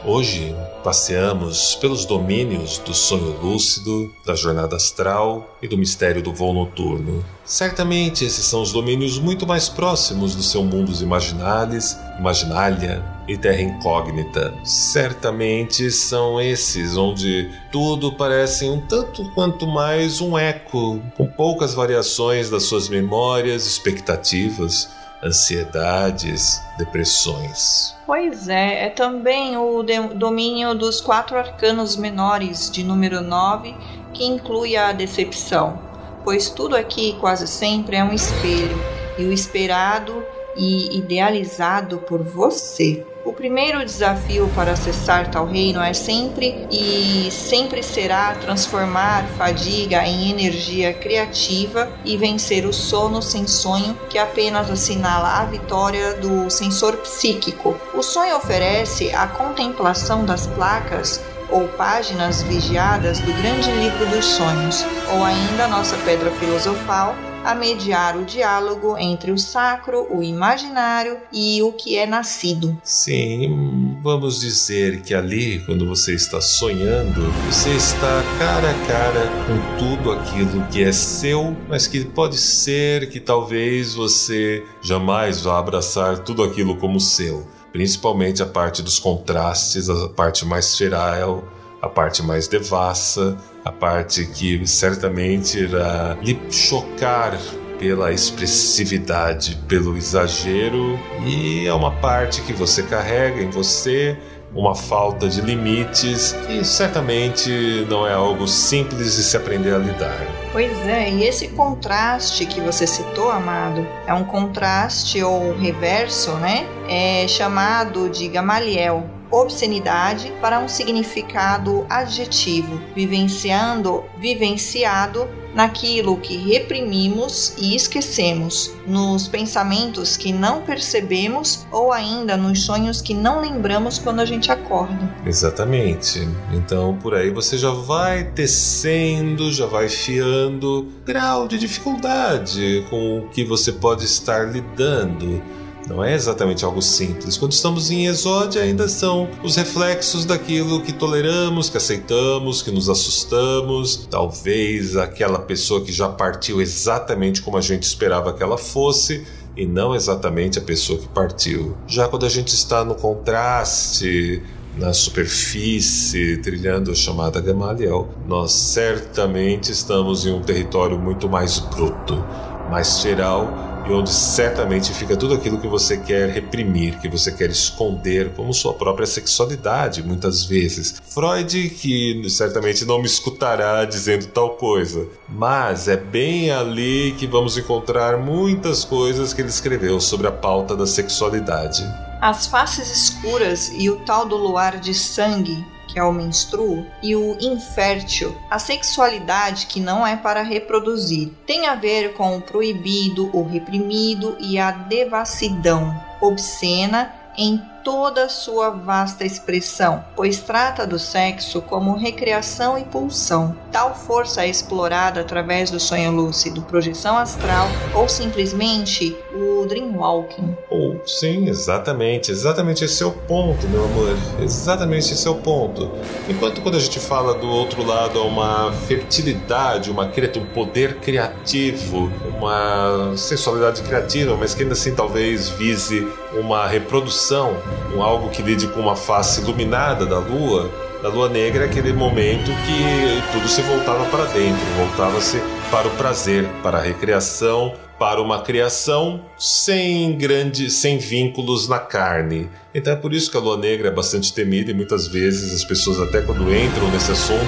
Hoje 0.04 0.54
passeamos 0.84 1.76
pelos 1.76 2.04
domínios 2.04 2.78
do 2.80 2.94
sonho 2.94 3.40
lúcido, 3.42 4.14
da 4.26 4.36
jornada 4.36 4.76
astral 4.76 5.58
e 5.62 5.68
do 5.70 5.78
mistério 5.78 6.22
do 6.22 6.34
voo 6.34 6.54
noturno. 6.54 7.24
Certamente 7.46 8.26
esses 8.26 8.44
são 8.44 8.62
os 8.62 8.74
domínios 8.74 9.18
muito 9.18 9.48
mais 9.48 9.70
próximos 9.70 10.36
do 10.36 10.44
seu 10.44 10.62
mundos 10.62 11.02
imaginales, 11.02 11.98
imaginalia 12.20 13.02
e 13.30 13.38
terra 13.38 13.62
incógnita. 13.62 14.54
Certamente 14.66 15.90
são 15.90 16.42
esses 16.42 16.98
onde 16.98 17.50
tudo 17.72 18.12
parece 18.12 18.66
um 18.66 18.86
tanto 18.88 19.24
quanto 19.32 19.66
mais 19.66 20.20
um 20.20 20.38
eco, 20.38 21.02
com 21.16 21.26
poucas 21.28 21.74
variações 21.74 22.50
das 22.50 22.64
suas 22.64 22.90
memórias, 22.90 23.66
expectativas 23.66 25.00
ansiedades, 25.24 26.62
depressões. 26.78 27.96
Pois 28.06 28.48
é, 28.48 28.86
é 28.86 28.90
também 28.90 29.58
o 29.58 29.84
domínio 30.16 30.74
dos 30.74 31.00
quatro 31.00 31.38
arcanos 31.38 31.96
menores 31.96 32.70
de 32.70 32.84
número 32.84 33.22
9 33.22 33.76
que 34.14 34.26
inclui 34.26 34.76
a 34.76 34.92
decepção, 34.92 35.80
pois 36.24 36.50
tudo 36.50 36.76
aqui 36.76 37.16
quase 37.20 37.48
sempre 37.48 37.96
é 37.96 38.04
um 38.04 38.14
espelho 38.14 38.78
e 39.18 39.24
o 39.24 39.32
esperado 39.32 40.26
e 40.56 40.98
idealizado 40.98 42.00
por 42.00 42.22
você. 42.22 43.06
O 43.24 43.32
primeiro 43.32 43.86
desafio 43.86 44.50
para 44.56 44.72
acessar 44.72 45.30
tal 45.30 45.46
reino 45.46 45.80
é 45.80 45.94
sempre 45.94 46.68
e 46.72 47.30
sempre 47.30 47.84
será 47.84 48.34
transformar 48.34 49.28
fadiga 49.38 50.04
em 50.08 50.32
energia 50.32 50.92
criativa 50.92 51.88
e 52.04 52.18
vencer 52.18 52.66
o 52.66 52.74
sono 52.74 53.22
sem 53.22 53.46
sonho, 53.46 53.96
que 54.10 54.18
apenas 54.18 54.72
assinala 54.72 55.40
a 55.40 55.46
vitória 55.46 56.16
do 56.16 56.50
sensor 56.50 56.98
psíquico. 56.98 57.80
O 57.94 58.02
sonho 58.02 58.36
oferece 58.38 59.14
a 59.14 59.28
contemplação 59.28 60.26
das 60.26 60.48
placas 60.48 61.22
ou 61.52 61.68
páginas 61.68 62.42
vigiadas 62.42 63.20
do 63.20 63.32
grande 63.34 63.70
livro 63.72 64.06
dos 64.08 64.26
sonhos, 64.26 64.84
ou 65.14 65.24
ainda 65.24 65.68
nossa 65.68 65.96
pedra 65.98 66.32
filosofal, 66.32 67.16
a 67.44 67.56
mediar 67.56 68.18
o 68.18 68.24
diálogo 68.24 68.98
entre 68.98 69.32
o 69.32 69.38
sacro, 69.38 70.08
o 70.10 70.22
imaginário 70.22 71.18
e 71.32 71.62
o 71.62 71.74
que 71.74 71.98
é 71.98 72.06
nascido. 72.06 72.78
Sim, 72.84 73.98
vamos 74.02 74.40
dizer 74.40 75.02
que 75.02 75.14
ali, 75.14 75.60
quando 75.66 75.88
você 75.88 76.14
está 76.14 76.40
sonhando, 76.40 77.32
você 77.50 77.72
está 77.72 78.24
cara 78.38 78.70
a 78.70 78.88
cara 78.88 79.28
com 79.48 79.78
tudo 79.78 80.12
aquilo 80.12 80.66
que 80.68 80.84
é 80.84 80.92
seu, 80.92 81.56
mas 81.68 81.88
que 81.88 82.06
pode 82.06 82.38
ser 82.38 83.10
que 83.10 83.20
talvez 83.20 83.96
você 83.96 84.64
jamais 84.82 85.42
vá 85.42 85.60
abraçar 85.60 86.20
tudo 86.20 86.44
aquilo 86.44 86.78
como 86.78 87.00
seu. 87.00 87.48
Principalmente 87.72 88.44
a 88.44 88.46
parte 88.46 88.82
dos 88.82 89.00
contrastes, 89.00 89.90
a 89.90 90.10
parte 90.10 90.46
mais 90.46 90.78
feral, 90.78 91.44
a 91.82 91.90
parte 91.90 92.22
mais 92.22 92.48
devassa, 92.48 93.38
a 93.66 93.72
parte 93.72 94.26
que 94.26 94.66
certamente 94.68 95.58
irá 95.60 96.16
lhe 96.22 96.40
chocar 96.50 97.38
pela 97.80 98.12
expressividade, 98.12 99.58
pelo 99.68 99.98
exagero, 99.98 101.00
e 101.26 101.66
é 101.66 101.74
uma 101.74 101.92
parte 101.92 102.42
que 102.44 102.54
você 102.54 102.84
carrega 102.84 103.42
em 103.42 103.50
você, 103.50 104.16
uma 104.54 104.76
falta 104.76 105.28
de 105.28 105.42
limites, 105.42 106.34
que 106.46 106.64
certamente 106.64 107.50
não 107.90 108.06
é 108.06 108.14
algo 108.14 108.48
simples 108.48 109.16
de 109.16 109.24
se 109.24 109.36
aprender 109.36 109.74
a 109.74 109.80
lidar. 109.80 110.28
Pois 110.52 110.72
é, 110.86 111.10
e 111.10 111.24
esse 111.24 111.48
contraste 111.48 112.46
que 112.46 112.62
você 112.62 112.86
citou, 112.86 113.32
amado, 113.32 113.88
é 114.06 114.14
um 114.14 114.26
contraste 114.26 115.24
ou 115.24 115.58
reverso, 115.58 116.34
né? 116.34 116.68
É 116.88 117.28
chamado 117.28 118.10
de 118.10 118.28
Gamaliel 118.28 119.10
obscenidade 119.32 120.32
para 120.42 120.60
um 120.60 120.68
significado 120.68 121.86
adjetivo, 121.90 122.82
vivenciando, 122.94 124.04
vivenciado 124.20 125.28
naquilo 125.54 126.18
que 126.18 126.38
reprimimos 126.38 127.54
e 127.58 127.76
esquecemos, 127.76 128.72
nos 128.88 129.28
pensamentos 129.28 130.16
que 130.16 130.32
não 130.32 130.62
percebemos 130.62 131.66
ou 131.72 131.92
ainda 131.92 132.38
nos 132.38 132.64
sonhos 132.64 133.02
que 133.02 133.14
não 133.14 133.42
lembramos 133.42 133.98
quando 133.98 134.22
a 134.22 134.26
gente 134.26 134.52
acorda. 134.52 135.14
Exatamente. 135.26 136.28
Então 136.54 136.98
por 137.02 137.14
aí 137.14 137.30
você 137.32 137.58
já 137.58 137.72
vai 137.72 138.24
tecendo, 138.24 139.52
já 139.52 139.66
vai 139.66 139.90
fiando 139.90 140.88
grau 141.06 141.48
de 141.48 141.58
dificuldade 141.58 142.86
com 142.90 143.20
o 143.20 143.30
que 143.30 143.44
você 143.44 143.72
pode 143.72 144.06
estar 144.06 144.50
lidando 144.50 145.42
não 145.88 146.04
é 146.04 146.14
exatamente 146.14 146.64
algo 146.64 146.82
simples. 146.82 147.38
Quando 147.38 147.52
estamos 147.52 147.90
em 147.90 148.06
exódia, 148.06 148.62
ainda 148.62 148.88
são 148.88 149.30
os 149.44 149.56
reflexos 149.56 150.26
daquilo 150.26 150.82
que 150.82 150.94
toleramos, 150.94 151.70
que 151.70 151.78
aceitamos, 151.78 152.62
que 152.62 152.72
nos 152.72 152.90
assustamos. 152.90 154.08
Talvez 154.10 154.96
aquela 154.96 155.40
pessoa 155.40 155.84
que 155.84 155.92
já 155.92 156.08
partiu 156.08 156.62
exatamente 156.62 157.42
como 157.42 157.58
a 157.58 157.62
gente 157.62 157.84
esperava 157.84 158.34
que 158.34 158.44
ela 158.44 158.58
fosse 158.58 159.26
e 159.58 159.66
não 159.66 159.94
exatamente 159.94 160.60
a 160.60 160.62
pessoa 160.62 161.00
que 161.00 161.08
partiu. 161.08 161.76
Já 161.88 162.08
quando 162.08 162.26
a 162.26 162.30
gente 162.30 162.50
está 162.50 162.86
no 162.86 162.96
contraste, 162.96 164.42
na 164.78 164.94
superfície, 164.94 166.38
trilhando 166.38 166.92
a 166.92 166.96
chamada 166.96 167.42
Gamaliel, 167.42 168.08
nós 168.26 168.54
certamente 168.54 169.72
estamos 169.72 170.26
em 170.26 170.32
um 170.32 170.42
território 170.42 170.98
muito 170.98 171.28
mais 171.28 171.60
bruto, 171.60 172.24
mais 172.70 173.02
feral 173.02 173.71
e 173.88 173.92
onde 173.92 174.12
certamente 174.12 174.94
fica 174.94 175.18
tudo 175.18 175.34
aquilo 175.34 175.60
que 175.60 175.68
você 175.68 175.98
quer 175.98 176.30
reprimir, 176.30 177.00
que 177.00 177.10
você 177.10 177.32
quer 177.32 177.50
esconder, 177.50 178.32
como 178.34 178.54
sua 178.54 178.74
própria 178.74 179.08
sexualidade, 179.08 180.04
muitas 180.04 180.46
vezes. 180.46 181.02
Freud, 181.04 181.70
que 181.70 182.30
certamente 182.30 182.86
não 182.86 183.00
me 183.00 183.06
escutará 183.06 183.84
dizendo 183.86 184.28
tal 184.28 184.52
coisa, 184.52 185.08
mas 185.28 185.88
é 185.88 185.98
bem 185.98 186.52
ali 186.52 187.16
que 187.18 187.28
vamos 187.28 187.58
encontrar 187.58 188.18
muitas 188.18 188.84
coisas 188.84 189.34
que 189.34 189.42
ele 189.42 189.50
escreveu 189.50 190.00
sobre 190.00 190.28
a 190.28 190.32
pauta 190.32 190.76
da 190.76 190.86
sexualidade. 190.86 191.84
As 192.22 192.46
faces 192.46 192.92
escuras 192.92 193.72
e 193.76 193.90
o 193.90 193.98
tal 194.06 194.28
do 194.28 194.38
luar 194.38 194.80
de 194.80 194.94
sangue 194.94 195.66
que 195.92 196.00
é 196.00 196.04
o 196.04 196.14
menstruo, 196.14 196.86
e 197.04 197.16
o 197.16 197.38
infértil, 197.40 198.36
a 198.50 198.58
sexualidade 198.58 199.66
que 199.66 199.80
não 199.80 200.08
é 200.08 200.16
para 200.16 200.42
reproduzir. 200.42 201.32
Tem 201.46 201.66
a 201.68 201.76
ver 201.76 202.14
com 202.14 202.38
o 202.38 202.42
proibido, 202.42 203.30
o 203.36 203.44
reprimido 203.44 204.38
e 204.40 204.58
a 204.58 204.72
devassidão 204.72 205.94
obscena 206.22 207.14
em 207.38 207.62
toda 207.84 208.26
a 208.26 208.30
sua 208.30 208.70
vasta 208.70 209.26
expressão, 209.26 210.04
pois 210.16 210.40
trata 210.40 210.86
do 210.86 211.00
sexo 211.00 211.62
como 211.62 211.96
recreação 211.96 212.78
e 212.78 212.84
pulsão. 212.84 213.56
Tal 213.72 213.96
força 213.96 214.44
é 214.46 214.50
explorada 214.50 215.22
através 215.22 215.72
do 215.72 215.80
sonho 215.80 216.12
lúcido, 216.12 216.62
projeção 216.64 217.18
astral 217.18 217.68
ou 217.94 218.08
simplesmente 218.08 219.16
o 219.34 219.66
dreamwalking. 219.66 220.56
Ou 220.70 220.96
oh, 220.96 221.08
sim, 221.08 221.48
exatamente, 221.48 222.32
exatamente 222.32 222.84
esse 222.84 223.04
é 223.04 223.06
o 223.06 223.12
ponto, 223.12 223.68
meu 223.68 223.86
amor. 223.86 224.18
Exatamente 224.42 225.14
esse 225.14 225.28
é 225.28 225.32
o 225.32 225.36
ponto. 225.36 225.92
Enquanto 226.30 226.62
quando 226.62 226.76
a 226.76 226.80
gente 226.80 227.00
fala 227.00 227.34
do 227.34 227.48
outro 227.48 227.84
lado 227.84 228.20
há 228.20 228.24
uma 228.24 228.72
fertilidade, 228.88 229.90
uma 229.90 230.12
um 230.38 230.46
poder 230.54 230.98
criativo, 230.98 232.12
uma 232.38 233.16
sensualidade 233.18 233.82
criativa, 233.82 234.38
mas 234.38 234.54
que 234.54 234.64
ainda 234.64 234.74
assim 234.74 234.94
talvez 234.94 235.50
vise 235.50 236.08
uma 236.34 236.68
reprodução 236.68 237.58
um 237.96 238.02
algo 238.02 238.30
que 238.30 238.42
lide 238.42 238.68
com 238.68 238.80
uma 238.80 238.96
face 238.96 239.42
iluminada 239.42 240.06
da 240.06 240.20
lua, 240.20 240.70
da 241.02 241.10
lua 241.10 241.28
negra 241.28 241.64
é 241.64 241.68
aquele 241.68 241.92
momento 241.92 242.46
que 242.46 243.32
tudo 243.32 243.48
se 243.48 243.62
voltava 243.62 244.06
para 244.06 244.26
dentro, 244.26 244.64
voltava-se 244.78 245.42
para 245.70 245.88
o 245.88 245.92
prazer, 245.92 246.48
para 246.62 246.78
a 246.78 246.82
recreação, 246.82 247.74
para 247.98 248.22
uma 248.22 248.42
criação 248.42 249.22
sem 249.38 250.18
grande, 250.18 250.70
sem 250.72 250.98
vínculos 250.98 251.68
na 251.68 251.80
carne. 251.80 252.50
Então 252.74 252.94
é 252.94 252.96
por 252.96 253.14
isso 253.14 253.30
que 253.30 253.38
a 253.38 253.40
lua 253.40 253.58
negra 253.58 253.90
é 253.90 253.92
bastante 253.92 254.34
temida 254.34 254.72
e 254.72 254.74
muitas 254.74 255.08
vezes 255.08 255.54
as 255.54 255.64
pessoas 255.64 256.00
até 256.00 256.22
quando 256.22 256.44
entram 256.54 256.90
nesse 256.92 257.12
assunto, 257.12 257.46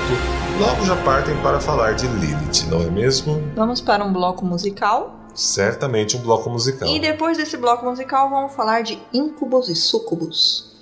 logo 0.59 0.85
já 0.85 0.95
partem 0.97 1.35
para 1.37 1.59
falar 1.59 1.93
de 1.93 2.07
Lilith, 2.07 2.67
não 2.69 2.81
é 2.81 2.89
mesmo? 2.89 3.41
Vamos 3.55 3.81
para 3.81 4.03
um 4.03 4.11
bloco 4.11 4.45
musical 4.45 5.22
certamente 5.33 6.17
um 6.17 6.21
bloco 6.21 6.49
musical. 6.49 6.87
E 6.87 6.99
depois 6.99 7.37
desse 7.37 7.57
bloco 7.57 7.85
musical, 7.85 8.29
vamos 8.29 8.53
falar 8.53 8.83
de 8.83 9.01
íncubos 9.13 9.69
e 9.69 9.75
súcubos. 9.75 10.72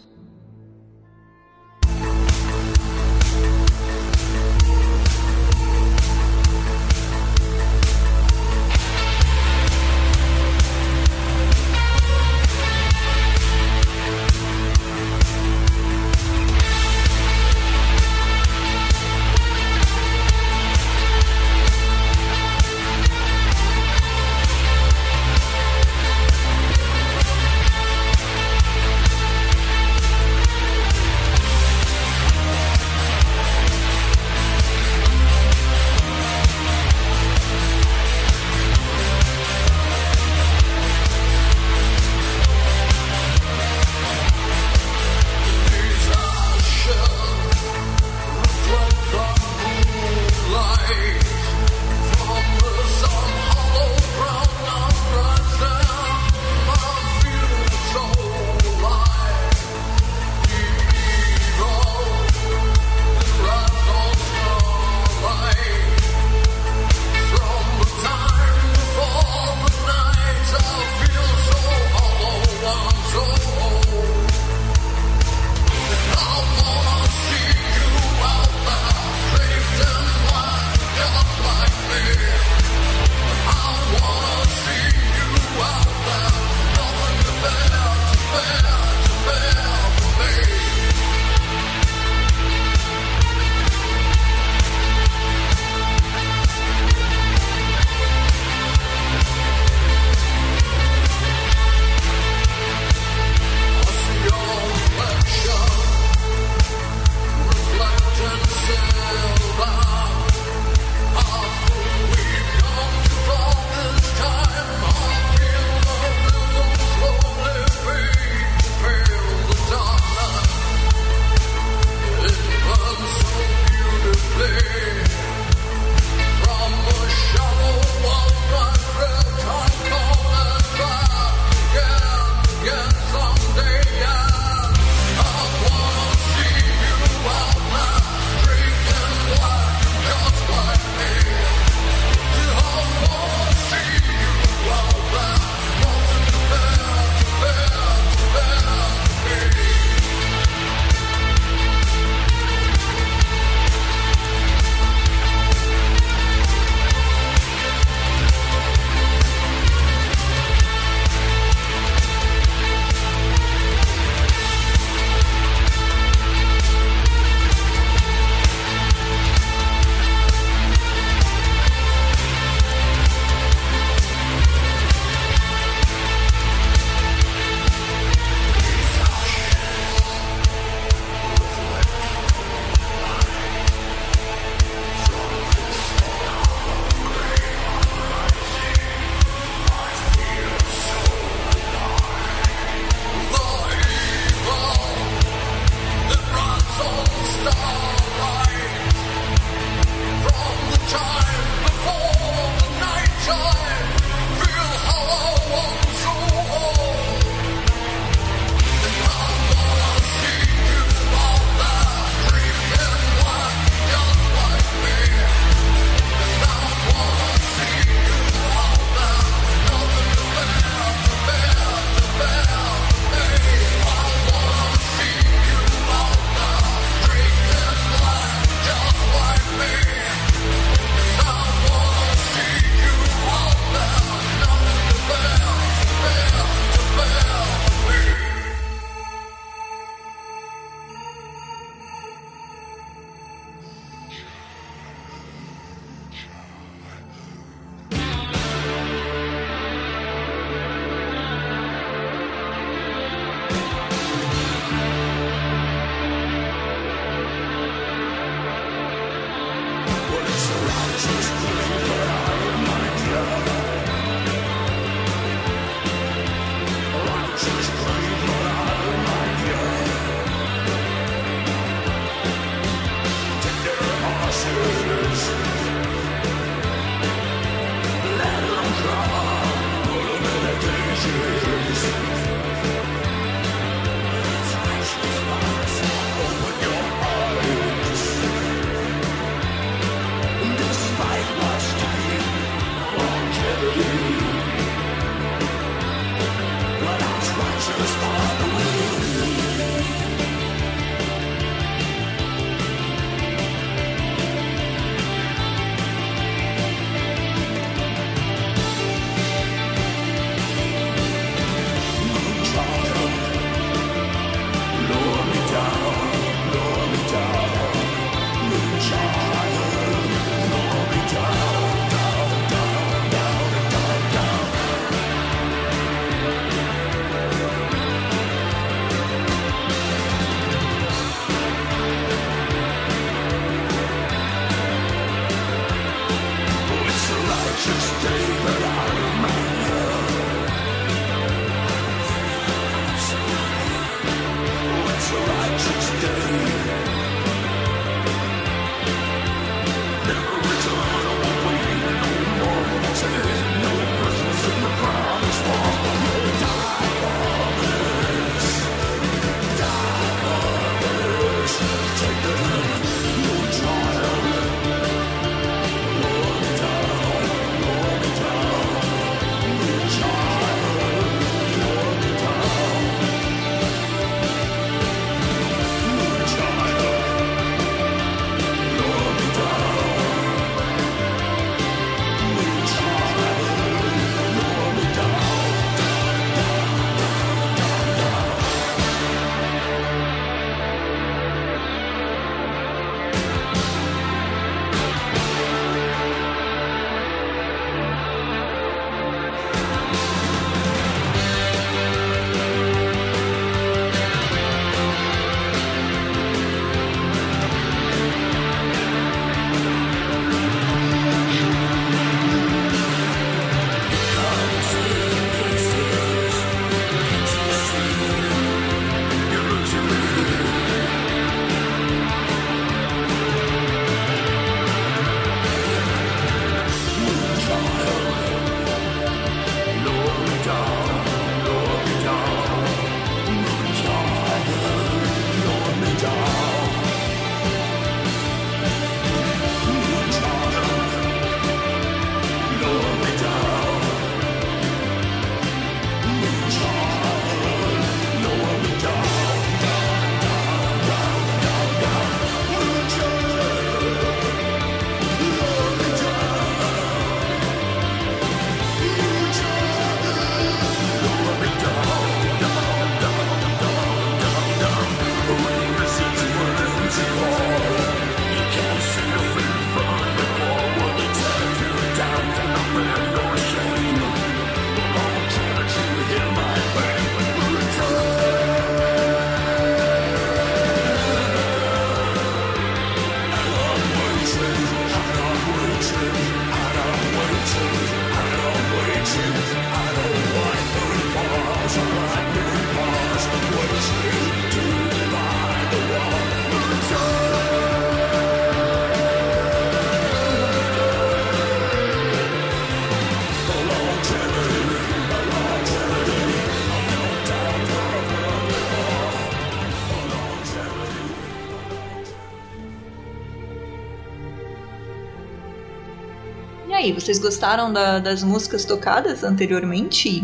Vocês 517.12 517.20
gostaram 517.20 517.74
da- 517.74 518.00
das 518.00 518.24
músicas 518.24 518.64
tocadas 518.64 519.22
anteriormente? 519.22 520.24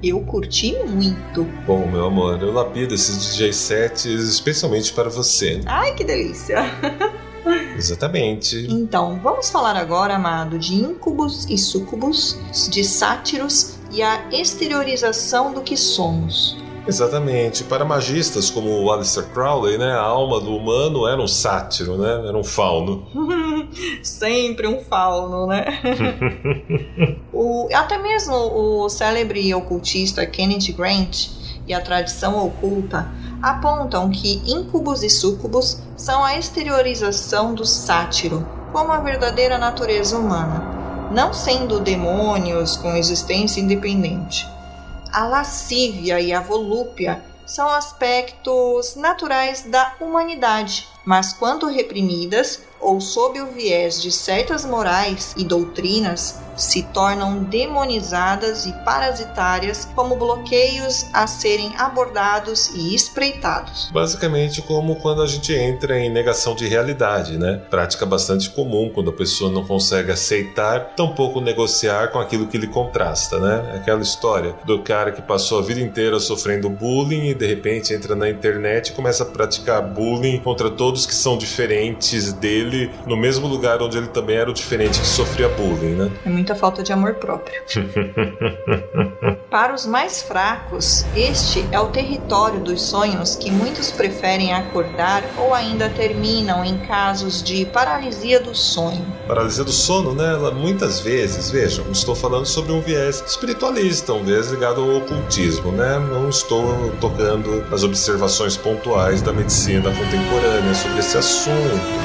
Eu 0.00 0.20
curti 0.20 0.72
muito. 0.86 1.42
Bom, 1.66 1.84
meu 1.88 2.06
amor, 2.06 2.40
eu 2.40 2.52
lapido 2.52 2.94
esses 2.94 3.34
DJ 3.34 3.52
sets 3.52 4.04
especialmente 4.06 4.92
para 4.92 5.08
você. 5.10 5.60
Ai, 5.66 5.94
que 5.96 6.04
delícia! 6.04 6.58
Exatamente. 7.76 8.66
Então, 8.70 9.18
vamos 9.20 9.50
falar 9.50 9.74
agora, 9.76 10.14
amado, 10.14 10.58
de 10.60 10.74
íncubos 10.74 11.44
e 11.50 11.58
súcubos, 11.58 12.38
de 12.70 12.84
sátiros 12.84 13.74
e 13.90 14.00
a 14.00 14.28
exteriorização 14.30 15.52
do 15.52 15.62
que 15.62 15.76
somos. 15.76 16.56
Exatamente. 16.86 17.64
Para 17.64 17.84
magistas 17.84 18.48
como 18.48 18.70
o 18.82 18.90
Aleister 18.92 19.24
Crowley, 19.34 19.76
né, 19.76 19.90
a 19.92 20.00
alma 20.02 20.40
do 20.40 20.54
humano 20.56 21.06
era 21.06 21.20
um 21.20 21.28
sátiro, 21.28 21.98
né? 21.98 22.28
Era 22.28 22.36
um 22.38 22.44
fauno. 22.44 23.06
Sempre 24.02 24.66
um 24.66 24.80
fauno, 24.80 25.46
né? 25.46 25.64
o, 27.32 27.68
até 27.72 27.98
mesmo 27.98 28.34
o 28.34 28.88
célebre 28.88 29.54
ocultista 29.54 30.26
Kenneth 30.26 30.72
Grant 30.76 31.28
e 31.66 31.74
a 31.74 31.80
tradição 31.80 32.44
oculta 32.44 33.08
apontam 33.42 34.10
que 34.10 34.42
íncubos 34.46 35.02
e 35.02 35.10
súcubos 35.10 35.80
são 35.96 36.24
a 36.24 36.36
exteriorização 36.36 37.54
do 37.54 37.64
sátiro, 37.64 38.46
como 38.72 38.92
a 38.92 39.00
verdadeira 39.00 39.58
natureza 39.58 40.18
humana, 40.18 41.08
não 41.12 41.32
sendo 41.32 41.80
demônios 41.80 42.76
com 42.76 42.94
existência 42.96 43.60
independente. 43.60 44.46
A 45.12 45.26
lascívia 45.26 46.20
e 46.20 46.32
a 46.32 46.40
volúpia 46.40 47.22
são 47.46 47.68
aspectos 47.68 48.94
naturais 48.94 49.62
da 49.62 49.94
humanidade, 50.00 50.86
mas 51.08 51.32
quando 51.32 51.66
reprimidas 51.68 52.60
ou 52.78 53.00
sob 53.00 53.40
o 53.40 53.46
viés 53.46 54.02
de 54.02 54.12
certas 54.12 54.62
morais 54.62 55.34
e 55.38 55.42
doutrinas, 55.42 56.38
se 56.58 56.82
tornam 56.82 57.44
demonizadas 57.44 58.66
e 58.66 58.72
parasitárias 58.84 59.88
como 59.94 60.16
bloqueios 60.16 61.06
a 61.12 61.26
serem 61.26 61.72
abordados 61.78 62.70
e 62.74 62.94
espreitados. 62.94 63.90
Basicamente 63.92 64.60
como 64.62 64.96
quando 64.96 65.22
a 65.22 65.26
gente 65.26 65.54
entra 65.54 65.98
em 65.98 66.10
negação 66.10 66.56
de 66.56 66.66
realidade, 66.66 67.38
né? 67.38 67.62
Prática 67.70 68.04
bastante 68.04 68.50
comum 68.50 68.90
quando 68.92 69.10
a 69.10 69.12
pessoa 69.12 69.50
não 69.52 69.64
consegue 69.64 70.10
aceitar, 70.10 70.94
tampouco 70.96 71.40
negociar 71.40 72.08
com 72.08 72.18
aquilo 72.18 72.48
que 72.48 72.58
lhe 72.58 72.66
contrasta, 72.66 73.38
né? 73.38 73.76
Aquela 73.76 74.02
história 74.02 74.56
do 74.64 74.82
cara 74.82 75.12
que 75.12 75.22
passou 75.22 75.60
a 75.60 75.62
vida 75.62 75.80
inteira 75.80 76.18
sofrendo 76.18 76.68
bullying 76.68 77.28
e 77.28 77.34
de 77.34 77.46
repente 77.46 77.94
entra 77.94 78.16
na 78.16 78.28
internet 78.28 78.88
e 78.88 78.92
começa 78.92 79.22
a 79.22 79.26
praticar 79.26 79.80
bullying 79.82 80.40
contra 80.40 80.70
todos 80.70 80.97
que 81.06 81.14
são 81.14 81.36
diferentes 81.36 82.32
dele 82.32 82.90
no 83.06 83.16
mesmo 83.16 83.46
lugar 83.46 83.82
onde 83.82 83.98
ele 83.98 84.08
também 84.08 84.36
era 84.36 84.50
o 84.50 84.54
diferente 84.54 85.00
que 85.00 85.06
sofria 85.06 85.48
bullying, 85.48 85.94
né? 85.94 86.10
É 86.24 86.28
muita 86.28 86.54
falta 86.54 86.82
de 86.82 86.92
amor 86.92 87.14
próprio. 87.14 87.62
Para 89.50 89.74
os 89.74 89.86
mais 89.86 90.22
fracos, 90.22 91.06
este 91.16 91.66
é 91.72 91.80
o 91.80 91.86
território 91.86 92.60
dos 92.60 92.82
sonhos 92.82 93.34
que 93.34 93.50
muitos 93.50 93.90
preferem 93.90 94.52
acordar 94.52 95.24
ou 95.38 95.54
ainda 95.54 95.88
terminam 95.88 96.62
em 96.62 96.76
casos 96.78 97.42
de 97.42 97.64
paralisia 97.64 98.40
do 98.40 98.54
sonho. 98.54 99.04
Paralisia 99.26 99.64
do 99.64 99.72
sono, 99.72 100.14
né? 100.14 100.34
Ela, 100.34 100.50
muitas 100.50 101.00
vezes, 101.00 101.50
vejam, 101.50 101.90
estou 101.90 102.14
falando 102.14 102.44
sobre 102.44 102.72
um 102.72 102.80
viés 102.80 103.24
espiritualista, 103.26 104.12
um 104.12 104.22
viés 104.22 104.50
ligado 104.50 104.82
ao 104.82 104.96
ocultismo, 104.96 105.72
né? 105.72 105.98
Não 105.98 106.28
estou 106.28 106.90
tocando 107.00 107.64
nas 107.70 107.82
observações 107.82 108.56
pontuais 108.56 109.22
da 109.22 109.32
medicina 109.32 109.90
contemporânea 109.90 110.74
sobre 110.78 111.00
esse 111.00 111.18
assunto, 111.18 111.52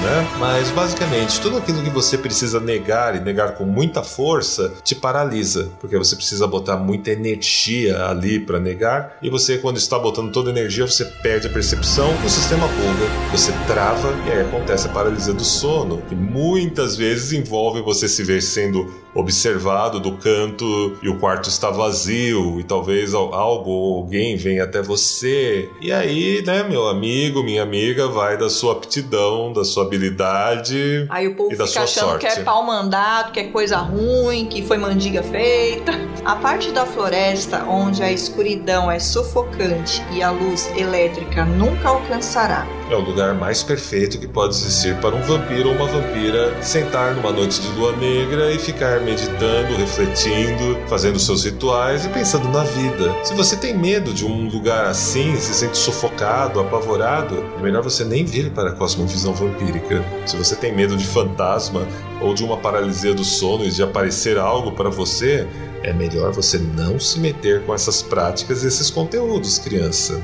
né? 0.02 0.28
Mas 0.40 0.70
basicamente, 0.72 1.40
tudo 1.40 1.58
aquilo 1.58 1.84
que 1.84 1.90
você 1.90 2.18
precisa 2.18 2.60
negar 2.60 3.16
e 3.16 3.20
negar 3.20 3.54
com 3.54 3.66
muita 3.66 4.02
força 4.02 4.74
te 4.84 4.96
paralisa, 4.96 5.70
porque 5.80 5.98
você 5.98 6.16
precisa 6.16 6.48
botar 6.48 6.78
muita 6.78 7.12
energia 7.12 8.06
ali 8.08 8.40
para 8.40 8.60
negar 8.60 9.18
e 9.22 9.30
você, 9.30 9.58
quando 9.58 9.78
está 9.78 10.00
botando 10.00 10.32
toda 10.32 10.50
a 10.50 10.52
energia, 10.52 10.88
você 10.88 11.06
perde 11.06 11.48
a 11.48 11.50
percepção, 11.50 12.14
o 12.26 12.30
sistema 12.30 12.68
buga, 12.68 13.30
você 13.32 13.52
trava 13.68 14.14
e 14.28 14.32
aí 14.32 14.42
acontece 14.42 14.88
a 14.88 14.92
paralisia 14.92 15.34
do 15.34 15.44
sono, 15.44 16.02
que 16.10 16.16
muitas 16.16 16.98
vezes 16.98 17.32
envolve 17.32 17.82
você 17.82 18.08
se 18.08 18.24
ver 18.24 18.42
sendo 18.42 19.03
observado 19.16 19.99
do 19.99 20.14
canto 20.14 20.97
e 21.01 21.09
o 21.09 21.18
quarto 21.20 21.49
está 21.49 21.70
vazio 21.70 22.59
e 22.59 22.64
talvez 22.64 23.14
al- 23.14 23.34
algo 23.34 23.70
ou 23.70 23.97
alguém 23.97 24.36
venha 24.36 24.64
até 24.64 24.82
você. 24.82 25.70
E 25.82 25.91
aí, 25.91 26.43
né, 26.45 26.64
meu 26.64 26.88
amigo, 26.88 27.43
minha 27.43 27.64
amiga, 27.64 28.07
vai 28.07 28.38
da 28.38 28.49
sua 28.49 28.74
aptidão, 28.74 29.53
da 29.53 29.64
sua 29.64 29.84
habilidade. 29.84 31.05
Aí 31.09 31.28
o 31.28 31.36
povo 31.36 31.53
E 31.53 31.55
da 31.55 31.66
fica 31.68 31.80
sua 31.80 31.84
achando 31.84 32.09
sorte. 32.22 32.26
que 32.26 32.39
é 32.39 32.43
pau 32.43 32.64
mandado, 32.66 33.32
que 33.32 33.39
é 33.39 33.43
coisa 33.45 33.78
ruim, 33.78 34.45
que 34.45 34.61
foi 34.64 34.78
mandiga 34.78 35.22
feita. 35.24 35.91
A 36.26 36.36
parte 36.36 36.72
da 36.72 36.86
floresta 36.86 37.64
onde 37.66 38.01
a 38.01 38.11
escuridão 38.11 38.89
é 38.89 38.99
sufocante 38.99 40.01
e 40.11 40.22
a 40.24 40.32
luz 40.32 40.72
elétrica 40.76 41.45
nunca 41.45 41.89
alcançará. 41.89 42.66
É 42.94 42.96
o 42.96 43.00
lugar 43.00 43.34
mais 43.34 43.64
perfeito 43.64 44.20
que 44.20 44.28
pode 44.28 44.54
existir 44.54 44.96
para 44.98 45.16
um 45.16 45.22
vampiro 45.24 45.70
ou 45.70 45.76
uma 45.76 45.88
vampira 45.88 46.62
sentar 46.62 47.16
numa 47.16 47.32
noite 47.32 47.60
de 47.60 47.68
lua 47.70 47.91
negra 47.94 48.52
e 48.52 48.60
ficar 48.60 49.02
meditando, 49.02 49.76
refletindo, 49.76 50.78
fazendo 50.88 51.18
seus 51.18 51.44
rituais 51.44 52.06
e 52.06 52.10
pensando 52.10 52.48
na 52.50 52.64
vida. 52.64 53.12
Se 53.24 53.34
você 53.34 53.56
tem 53.56 53.76
medo 53.76 54.14
de 54.14 54.24
um 54.24 54.48
lugar 54.48 54.86
assim, 54.86 55.36
se 55.38 55.56
sente 55.56 55.76
sufocado, 55.76 56.60
apavorado, 56.60 57.44
é 57.58 57.64
melhor 57.64 57.82
você 57.82 58.04
nem 58.04 58.26
vir 58.26 58.52
para 58.52 58.70
a 58.70 58.74
cosmovisão 58.74 59.34
vampírica. 59.34 60.06
Se 60.28 60.38
você 60.38 60.56
tem 60.56 60.72
medo 60.72 60.96
de 60.96 61.08
fantasma 61.08 61.88
ou 62.22 62.36
de 62.36 62.44
uma 62.44 62.58
paralisia 62.58 63.16
do 63.16 63.24
sono 63.24 63.66
e 63.66 63.72
de 63.72 63.82
aparecer 63.82 64.38
algo 64.38 64.72
para 64.74 64.91
você, 64.91 65.48
é 65.82 65.91
melhor 65.91 66.32
você 66.32 66.60
não 66.60 67.00
se 67.00 67.20
meter 67.20 67.64
com 67.66 67.74
essas 67.74 68.04
práticas 68.04 68.64
e 68.64 68.68
esses 68.68 68.91
conteúdos, 68.91 69.58
criança. 69.58 70.22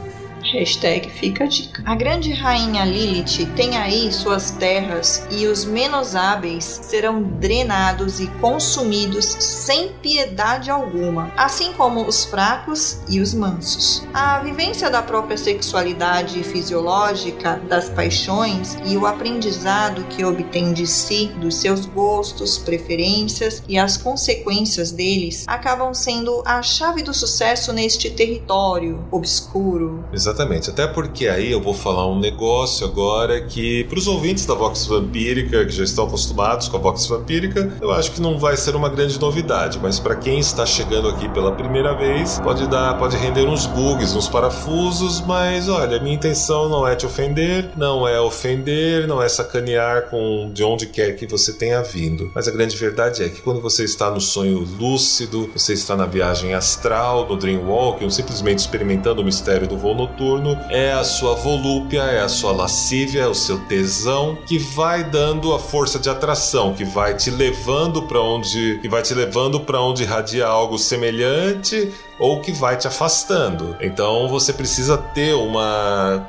Hashtag 0.52 1.10
fica 1.12 1.43
a 1.43 1.47
dica. 1.47 1.84
A 1.86 1.95
grande 1.95 2.34
rainha 2.34 2.84
Lilith 2.84 3.45
tem 3.56 3.78
aí 3.78 4.12
suas 4.12 4.52
terras 4.52 5.26
e 5.30 5.45
os 5.45 5.64
menos 5.64 6.16
hábeis 6.16 6.64
serão 6.84 7.22
drenados 7.22 8.20
e 8.20 8.28
consumidos 8.41 9.26
sem 9.26 9.93
piedade 10.02 10.72
alguma, 10.72 11.32
assim 11.38 11.74
como 11.74 12.06
os 12.06 12.26
fracos 12.26 13.00
e 13.08 13.20
os 13.20 13.34
mansos. 13.34 14.04
A 14.14 14.39
vivência 14.39 14.89
da 14.89 15.02
própria 15.02 15.38
sexualidade 15.38 16.43
fisiológica, 16.43 17.62
das 17.68 17.89
paixões 17.89 18.78
e 18.86 18.97
o 18.97 19.06
aprendizado 19.06 20.04
que 20.06 20.26
obtém 20.26 20.74
de 20.74 20.88
si, 20.88 21.28
dos 21.39 21.56
seus 21.56 21.86
gostos, 21.86 22.58
preferências 22.58 23.64
e 23.68 23.78
as 23.78 23.97
consequências 23.97 24.91
deles 24.91 25.45
acabam 25.47 25.93
sendo 25.93 26.41
a 26.45 26.62
chave 26.62 27.04
do 27.04 27.14
sucesso 27.14 27.72
neste 27.72 28.10
território 28.10 29.06
obscuro, 29.12 30.04
Exatamente, 30.12 30.38
até 30.69 30.87
porque 30.87 31.27
aí 31.27 31.51
eu 31.51 31.59
vou 31.59 31.73
falar 31.73 32.07
um 32.07 32.17
negócio 32.17 32.87
agora 32.87 33.41
que, 33.41 33.83
para 33.85 33.99
os 33.99 34.07
ouvintes 34.07 34.45
da 34.45 34.53
Vox 34.53 34.85
Vampírica, 34.85 35.65
que 35.65 35.71
já 35.71 35.83
estão 35.83 36.05
acostumados 36.05 36.69
com 36.69 36.77
a 36.77 36.79
Vox 36.79 37.05
Vampírica, 37.07 37.73
eu 37.81 37.91
acho 37.91 38.11
que 38.11 38.21
não 38.21 38.39
vai 38.39 38.55
ser 38.55 38.73
uma 38.73 38.87
grande 38.87 39.19
novidade, 39.19 39.77
mas 39.81 39.99
para 39.99 40.15
quem 40.15 40.39
está 40.39 40.65
chegando 40.65 41.09
aqui 41.09 41.27
pela 41.27 41.51
primeira 41.51 41.93
vez, 41.93 42.39
pode 42.39 42.67
dar, 42.67 42.97
pode 42.97 43.17
render 43.17 43.49
uns 43.49 43.65
bugs, 43.65 44.15
uns 44.15 44.29
parafusos, 44.29 45.19
mas 45.21 45.67
olha, 45.67 45.99
minha 45.99 46.15
intenção 46.15 46.69
não 46.69 46.87
é 46.87 46.95
te 46.95 47.05
ofender, 47.05 47.71
não 47.75 48.07
é 48.07 48.19
ofender, 48.21 49.07
não 49.07 49.21
é 49.21 49.27
sacanear 49.27 50.09
com 50.09 50.51
de 50.53 50.63
onde 50.63 50.85
quer 50.85 51.17
que 51.17 51.27
você 51.27 51.51
tenha 51.51 51.81
vindo. 51.81 52.31
Mas 52.33 52.47
a 52.47 52.51
grande 52.51 52.77
verdade 52.77 53.23
é 53.23 53.29
que 53.29 53.41
quando 53.41 53.59
você 53.59 53.83
está 53.83 54.09
no 54.09 54.21
sonho 54.21 54.65
lúcido, 54.79 55.49
você 55.53 55.73
está 55.73 55.97
na 55.97 56.05
viagem 56.05 56.53
astral, 56.53 57.27
no 57.27 57.35
Dreamwalk, 57.35 58.01
ou 58.01 58.09
simplesmente 58.09 58.59
experimentando 58.59 59.21
o 59.21 59.25
mistério 59.25 59.67
do 59.67 59.77
voo 59.77 59.93
noturno, 59.93 60.28
é 60.69 60.91
a 60.91 61.03
sua 61.03 61.36
volúpia, 61.36 62.01
é 62.01 62.21
a 62.21 62.30
sua 62.30 62.51
lascívia, 62.51 63.21
é 63.21 63.27
o 63.27 63.34
seu 63.34 63.59
tesão 63.65 64.38
que 64.45 64.57
vai 64.57 65.03
dando 65.03 65.53
a 65.53 65.59
força 65.59 65.99
de 65.99 66.09
atração, 66.09 66.73
que 66.73 66.84
vai 66.84 67.15
te 67.15 67.30
levando 67.30 68.03
para 68.03 68.19
onde, 68.21 68.80
que 68.82 68.89
vai 68.89 69.01
te 69.01 69.13
levando 69.13 69.59
para 69.59 69.82
onde 69.82 70.03
irradia 70.03 70.45
algo 70.45 70.77
semelhante 70.77 71.91
ou 72.20 72.41
que 72.41 72.51
vai 72.51 72.78
te 72.78 72.88
afastando. 72.88 73.76
Então 73.82 74.28
você 74.28 74.51
precisa 74.53 74.97
ter 74.97 75.34
um 75.34 75.53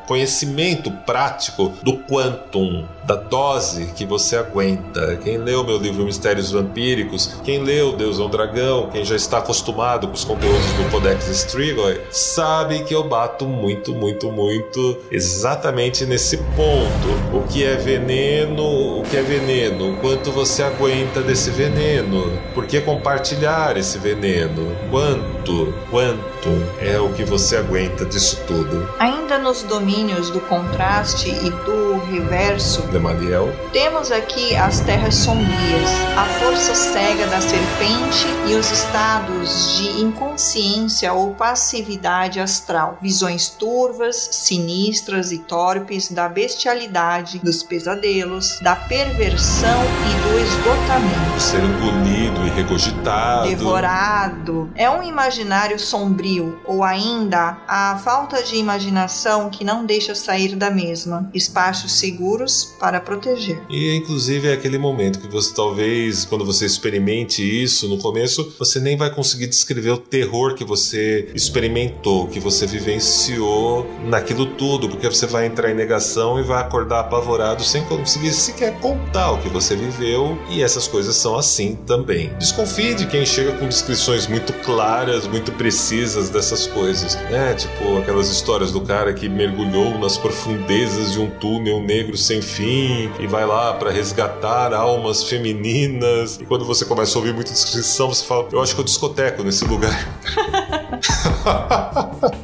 conhecimento 0.06 0.90
prático 0.90 1.72
do 1.82 1.98
quantum, 1.98 2.86
da 3.04 3.16
dose 3.16 3.86
que 3.96 4.06
você 4.06 4.36
aguenta. 4.36 5.16
Quem 5.16 5.36
leu 5.38 5.64
meu 5.64 5.78
livro 5.78 6.04
Mistérios 6.04 6.52
Vampíricos, 6.52 7.34
quem 7.44 7.62
leu 7.62 7.96
Deus 7.96 8.18
é 8.18 8.22
um 8.22 8.30
Dragão, 8.30 8.88
quem 8.90 9.04
já 9.04 9.16
está 9.16 9.38
acostumado 9.38 10.06
com 10.06 10.14
os 10.14 10.24
conteúdos 10.24 10.72
do 10.72 10.90
Codex 10.90 11.26
Strigoi, 11.28 12.00
sabe 12.10 12.84
que 12.84 12.94
eu 12.94 13.02
bato 13.04 13.46
muito, 13.46 13.94
muito, 13.94 14.30
muito 14.30 14.98
exatamente 15.10 16.06
nesse 16.06 16.36
ponto. 16.36 17.36
O 17.36 17.42
que 17.48 17.64
é 17.64 17.76
veneno, 17.76 19.00
o 19.00 19.02
que 19.02 19.16
é 19.16 19.22
veneno, 19.22 19.96
quanto 20.00 20.30
você 20.30 20.62
aguenta 20.62 21.20
desse 21.20 21.50
veneno, 21.50 22.38
por 22.54 22.66
que 22.66 22.80
compartilhar 22.80 23.76
esse 23.76 23.98
veneno, 23.98 24.76
quanto 24.90 25.74
quanto 25.90 26.48
é 26.80 26.98
o 26.98 27.12
que 27.12 27.24
você 27.24 27.56
aguenta 27.56 28.04
disso 28.04 28.40
tudo. 28.46 28.88
Ainda 28.98 29.38
nos 29.38 29.62
domínios 29.62 30.30
do 30.30 30.40
contraste 30.40 31.28
e 31.28 31.50
do 31.50 31.98
reverso, 32.10 32.82
Demaliel, 32.88 33.52
temos 33.72 34.10
aqui 34.10 34.56
as 34.56 34.80
terras 34.80 35.14
sombrias, 35.14 35.90
a 36.16 36.24
força 36.40 36.74
cega 36.74 37.26
da 37.26 37.40
serpente 37.40 38.26
e 38.46 38.54
os 38.54 38.70
estados 38.70 39.76
de 39.76 40.00
inconsciência 40.00 41.12
ou 41.12 41.34
passividade 41.34 42.40
astral, 42.40 42.98
visões 43.00 43.48
turvas, 43.48 44.16
sinistras 44.32 45.32
e 45.32 45.38
torpes 45.38 46.10
da 46.10 46.28
bestialidade, 46.28 47.38
dos 47.38 47.62
pesadelos, 47.62 48.58
da 48.60 48.74
perversão 48.74 49.82
e 49.82 50.28
do 50.28 50.38
esgotamento. 50.40 51.40
ser 51.40 51.62
engolido 51.62 52.46
e 52.46 52.50
regurgitado. 52.50 53.48
Devorado. 53.48 54.70
É 54.74 54.88
um 54.90 55.02
imaginário 55.02 55.69
sombrio, 55.78 56.58
ou 56.64 56.82
ainda 56.82 57.58
a 57.66 57.98
falta 58.02 58.42
de 58.42 58.56
imaginação 58.56 59.50
que 59.50 59.64
não 59.64 59.84
deixa 59.84 60.14
sair 60.14 60.56
da 60.56 60.70
mesma. 60.70 61.30
Espaços 61.34 61.92
seguros 61.92 62.74
para 62.78 63.00
proteger. 63.00 63.62
E 63.68 63.94
inclusive 63.94 64.48
é 64.48 64.52
aquele 64.52 64.78
momento 64.78 65.20
que 65.20 65.28
você 65.28 65.54
talvez, 65.54 66.24
quando 66.24 66.44
você 66.44 66.66
experimente 66.66 67.42
isso 67.42 67.88
no 67.88 67.98
começo, 67.98 68.54
você 68.58 68.80
nem 68.80 68.96
vai 68.96 69.12
conseguir 69.12 69.46
descrever 69.46 69.90
o 69.90 69.98
terror 69.98 70.54
que 70.54 70.64
você 70.64 71.30
experimentou, 71.34 72.26
que 72.26 72.40
você 72.40 72.66
vivenciou 72.66 73.86
naquilo 74.04 74.46
tudo, 74.46 74.88
porque 74.88 75.08
você 75.08 75.26
vai 75.26 75.46
entrar 75.46 75.70
em 75.70 75.74
negação 75.74 76.38
e 76.38 76.42
vai 76.42 76.60
acordar 76.60 77.00
apavorado 77.00 77.62
sem 77.62 77.84
conseguir 77.84 78.32
sequer 78.32 78.78
contar 78.80 79.32
o 79.32 79.38
que 79.38 79.48
você 79.48 79.74
viveu, 79.76 80.38
e 80.48 80.62
essas 80.62 80.86
coisas 80.86 81.16
são 81.16 81.36
assim 81.36 81.76
também. 81.86 82.30
Desconfie 82.38 82.94
de 82.94 83.06
quem 83.06 83.24
chega 83.26 83.52
com 83.52 83.68
descrições 83.68 84.26
muito 84.26 84.52
claras, 84.64 85.26
muito 85.26 85.52
precisas 85.60 86.30
dessas 86.30 86.66
coisas, 86.66 87.16
né? 87.30 87.52
Tipo 87.52 87.98
aquelas 87.98 88.30
histórias 88.30 88.72
do 88.72 88.80
cara 88.80 89.12
que 89.12 89.28
mergulhou 89.28 89.98
nas 89.98 90.16
profundezas 90.16 91.12
de 91.12 91.20
um 91.20 91.28
túnel 91.28 91.82
negro 91.82 92.16
sem 92.16 92.40
fim 92.40 93.12
e 93.20 93.26
vai 93.26 93.44
lá 93.44 93.74
para 93.74 93.90
resgatar 93.90 94.72
almas 94.72 95.24
femininas. 95.24 96.38
E 96.40 96.46
quando 96.46 96.64
você 96.64 96.86
começa 96.86 97.14
a 97.14 97.18
ouvir 97.18 97.34
muita 97.34 97.52
descrição, 97.52 98.08
você 98.08 98.24
fala: 98.24 98.48
Eu 98.50 98.62
acho 98.62 98.74
que 98.74 98.80
eu 98.80 98.84
discoteco 98.86 99.42
nesse 99.42 99.66
lugar. 99.66 99.92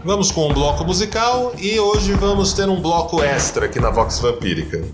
vamos 0.04 0.30
com 0.30 0.50
um 0.50 0.52
bloco 0.52 0.84
musical 0.84 1.54
e 1.58 1.80
hoje 1.80 2.12
vamos 2.12 2.52
ter 2.52 2.68
um 2.68 2.82
bloco 2.82 3.22
extra 3.22 3.64
aqui 3.64 3.80
na 3.80 3.88
Vox 3.88 4.18
Vampírica. 4.18 4.84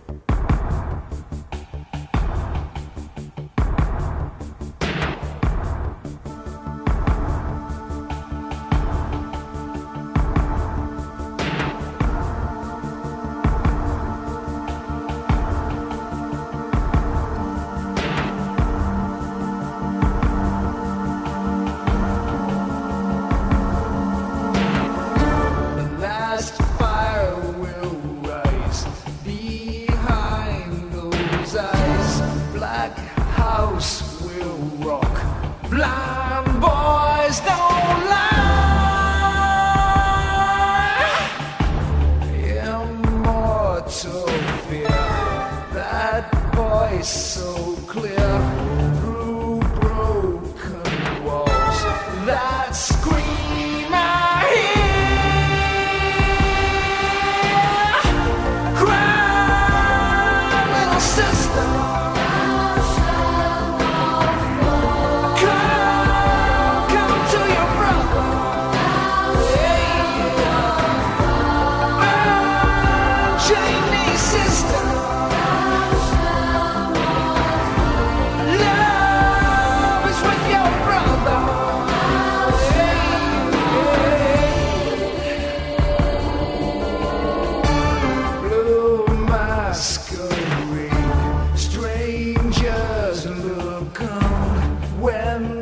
When 95.03 95.62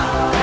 Wow. 0.00 0.39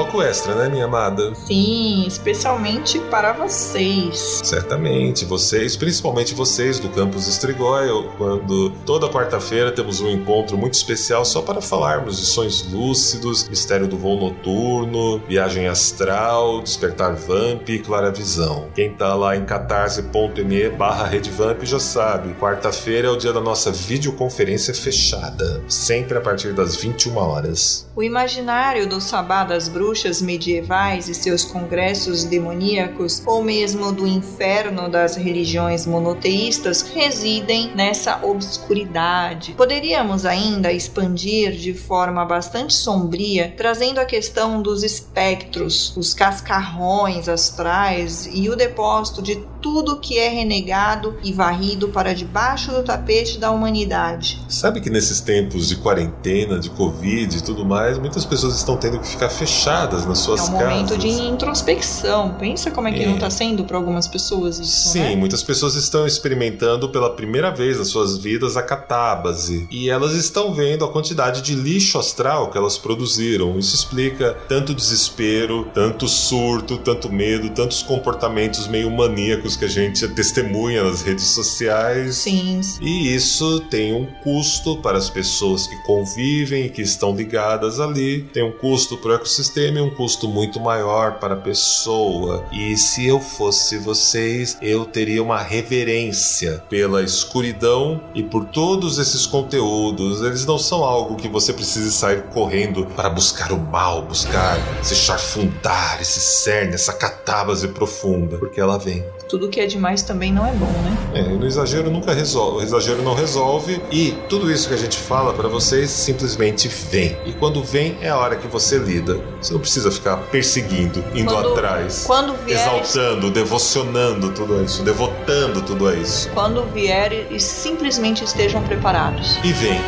Hoje 0.00 0.09
com 0.09 0.09
bloco 0.10 0.22
extra, 0.22 0.54
né, 0.54 0.68
minha 0.68 0.84
amada? 0.84 1.34
Sim, 1.34 2.04
especialmente 2.06 2.98
para 2.98 3.32
vocês. 3.32 4.40
Certamente, 4.44 5.24
vocês, 5.24 5.76
principalmente 5.76 6.34
vocês 6.34 6.78
do 6.78 6.88
Campus 6.88 7.28
Estrigói, 7.28 7.88
quando 8.18 8.70
toda 8.84 9.08
quarta-feira 9.08 9.70
temos 9.70 10.00
um 10.00 10.10
encontro 10.10 10.58
muito 10.58 10.74
especial 10.74 11.24
só 11.24 11.40
para 11.40 11.60
falarmos 11.60 12.18
de 12.18 12.26
sonhos 12.26 12.70
lúcidos, 12.70 13.48
mistério 13.48 13.86
do 13.86 13.96
voo 13.96 14.18
noturno, 14.18 15.18
viagem 15.28 15.68
astral, 15.68 16.60
despertar 16.60 17.14
vamp 17.14 17.68
e 17.68 17.78
claravisão. 17.78 18.68
Quem 18.74 18.92
tá 18.92 19.14
lá 19.14 19.36
em 19.36 19.44
catarse.me 19.44 20.70
barra 20.70 21.06
redvamp 21.06 21.64
já 21.64 21.78
sabe, 21.78 22.34
quarta-feira 22.34 23.08
é 23.08 23.10
o 23.10 23.16
dia 23.16 23.32
da 23.32 23.40
nossa 23.40 23.70
videoconferência 23.70 24.74
fechada, 24.74 25.62
sempre 25.68 26.18
a 26.18 26.20
partir 26.20 26.52
das 26.52 26.76
21 26.76 27.16
horas. 27.16 27.88
O 27.94 28.02
imaginário 28.02 28.88
do 28.88 29.00
sabá 29.00 29.44
das 29.44 29.68
bruxas 29.68 30.00
medievais 30.22 31.10
e 31.10 31.14
seus 31.14 31.44
congressos 31.44 32.24
demoníacos, 32.24 33.22
ou 33.26 33.44
mesmo 33.44 33.92
do 33.92 34.06
inferno 34.06 34.88
das 34.88 35.14
religiões 35.14 35.86
monoteístas, 35.86 36.80
residem 36.80 37.70
nessa 37.74 38.24
obscuridade. 38.24 39.52
Poderíamos 39.52 40.24
ainda 40.24 40.72
expandir 40.72 41.52
de 41.52 41.74
forma 41.74 42.24
bastante 42.24 42.72
sombria, 42.72 43.52
trazendo 43.54 44.00
a 44.00 44.06
questão 44.06 44.62
dos 44.62 44.82
espectros, 44.82 45.94
os 45.96 46.14
cascarrões 46.14 47.28
astrais 47.28 48.26
e 48.32 48.48
o 48.48 48.56
depósito 48.56 49.20
de 49.20 49.36
tudo 49.60 49.96
que 49.96 50.18
é 50.18 50.28
renegado 50.28 51.16
e 51.22 51.32
varrido 51.32 51.88
para 51.88 52.14
debaixo 52.14 52.72
do 52.72 52.82
tapete 52.82 53.38
da 53.38 53.50
humanidade. 53.50 54.40
Sabe 54.48 54.80
que 54.80 54.90
nesses 54.90 55.20
tempos 55.20 55.68
de 55.68 55.76
quarentena, 55.76 56.58
de 56.58 56.70
Covid 56.70 57.36
e 57.36 57.42
tudo 57.42 57.64
mais, 57.64 57.98
muitas 57.98 58.24
pessoas 58.24 58.56
estão 58.56 58.76
tendo 58.76 58.98
que 58.98 59.06
ficar 59.06 59.28
fechadas 59.28 60.06
nas 60.06 60.18
suas 60.18 60.40
casas. 60.40 60.54
É 60.54 60.56
um 60.56 60.58
casas. 60.58 60.74
momento 60.74 60.98
de 60.98 61.08
introspecção. 61.08 62.34
Pensa 62.38 62.70
como 62.70 62.88
é 62.88 62.92
que 62.92 63.02
é. 63.02 63.06
não 63.06 63.14
está 63.14 63.30
sendo 63.30 63.64
para 63.64 63.76
algumas 63.76 64.08
pessoas 64.08 64.58
isso, 64.58 64.90
Sim, 64.90 65.00
né? 65.00 65.16
muitas 65.16 65.42
pessoas 65.42 65.74
estão 65.74 66.06
experimentando 66.06 66.88
pela 66.88 67.10
primeira 67.10 67.50
vez 67.50 67.78
nas 67.78 67.88
suas 67.88 68.16
vidas 68.16 68.56
a 68.56 68.62
catábase. 68.62 69.66
E 69.70 69.90
elas 69.90 70.12
estão 70.12 70.52
vendo 70.54 70.84
a 70.84 70.88
quantidade 70.88 71.42
de 71.42 71.54
lixo 71.54 71.98
astral 71.98 72.50
que 72.50 72.58
elas 72.58 72.78
produziram. 72.78 73.58
Isso 73.58 73.74
explica 73.74 74.36
tanto 74.48 74.74
desespero, 74.74 75.68
tanto 75.74 76.08
surto, 76.08 76.78
tanto 76.78 77.12
medo, 77.12 77.50
tantos 77.50 77.82
comportamentos 77.82 78.66
meio 78.66 78.90
maníacos 78.90 79.49
que 79.56 79.64
a 79.64 79.68
gente 79.68 80.06
testemunha 80.08 80.82
nas 80.82 81.02
redes 81.02 81.26
sociais. 81.26 82.16
Sim. 82.16 82.60
E 82.80 83.14
isso 83.14 83.60
tem 83.70 83.94
um 83.94 84.06
custo 84.22 84.76
para 84.78 84.98
as 84.98 85.10
pessoas 85.10 85.66
que 85.66 85.76
convivem 85.84 86.66
e 86.66 86.70
que 86.70 86.82
estão 86.82 87.14
ligadas 87.14 87.80
ali. 87.80 88.22
Tem 88.32 88.42
um 88.42 88.52
custo 88.52 88.96
para 88.96 89.12
o 89.12 89.14
ecossistema 89.14 89.78
e 89.78 89.82
um 89.82 89.90
custo 89.90 90.28
muito 90.28 90.60
maior 90.60 91.18
para 91.18 91.34
a 91.34 91.36
pessoa. 91.36 92.44
E 92.52 92.76
se 92.76 93.06
eu 93.06 93.20
fosse 93.20 93.78
vocês, 93.78 94.56
eu 94.60 94.84
teria 94.84 95.22
uma 95.22 95.40
reverência 95.40 96.62
pela 96.68 97.02
escuridão 97.02 98.00
e 98.14 98.22
por 98.22 98.46
todos 98.46 98.98
esses 98.98 99.26
conteúdos. 99.26 100.22
Eles 100.22 100.44
não 100.44 100.58
são 100.58 100.82
algo 100.84 101.16
que 101.16 101.28
você 101.28 101.52
precise 101.52 101.92
sair 101.92 102.22
correndo 102.24 102.86
para 102.86 103.10
buscar 103.10 103.52
o 103.52 103.58
mal, 103.58 104.02
buscar 104.02 104.58
se 104.82 104.94
charfundar, 104.94 105.98
esse 106.00 106.20
cerne, 106.20 106.74
essa 106.74 106.92
catábase 106.92 107.68
profunda, 107.68 108.38
porque 108.38 108.60
ela 108.60 108.78
vem 108.78 109.04
tudo 109.30 109.48
que 109.48 109.60
é 109.60 109.66
demais 109.66 110.02
também 110.02 110.32
não 110.32 110.44
é 110.44 110.50
bom, 110.52 110.66
né? 110.66 110.96
É, 111.14 111.22
no 111.22 111.46
exagero 111.46 111.88
nunca 111.88 112.12
resolve, 112.12 112.58
o 112.58 112.62
exagero 112.62 113.00
não 113.02 113.14
resolve 113.14 113.80
e 113.92 114.12
tudo 114.28 114.50
isso 114.50 114.66
que 114.66 114.74
a 114.74 114.76
gente 114.76 114.98
fala 114.98 115.32
para 115.32 115.46
vocês 115.46 115.88
simplesmente 115.88 116.66
vem. 116.66 117.16
E 117.24 117.32
quando 117.32 117.62
vem 117.62 117.96
é 118.00 118.08
a 118.08 118.18
hora 118.18 118.34
que 118.34 118.48
você 118.48 118.76
lida. 118.76 119.20
Você 119.40 119.52
não 119.52 119.60
precisa 119.60 119.90
ficar 119.92 120.16
perseguindo, 120.16 121.04
indo 121.14 121.32
quando, 121.32 121.52
atrás, 121.52 122.04
quando 122.04 122.34
vier, 122.44 122.58
exaltando, 122.58 123.30
devocionando 123.30 124.32
tudo 124.32 124.64
isso, 124.64 124.82
devotando 124.82 125.62
tudo 125.62 125.92
isso. 125.94 126.28
Quando 126.30 126.64
vier 126.72 127.28
e 127.30 127.38
simplesmente 127.38 128.24
estejam 128.24 128.62
preparados. 128.64 129.38
E 129.44 129.52
vem 129.52 129.80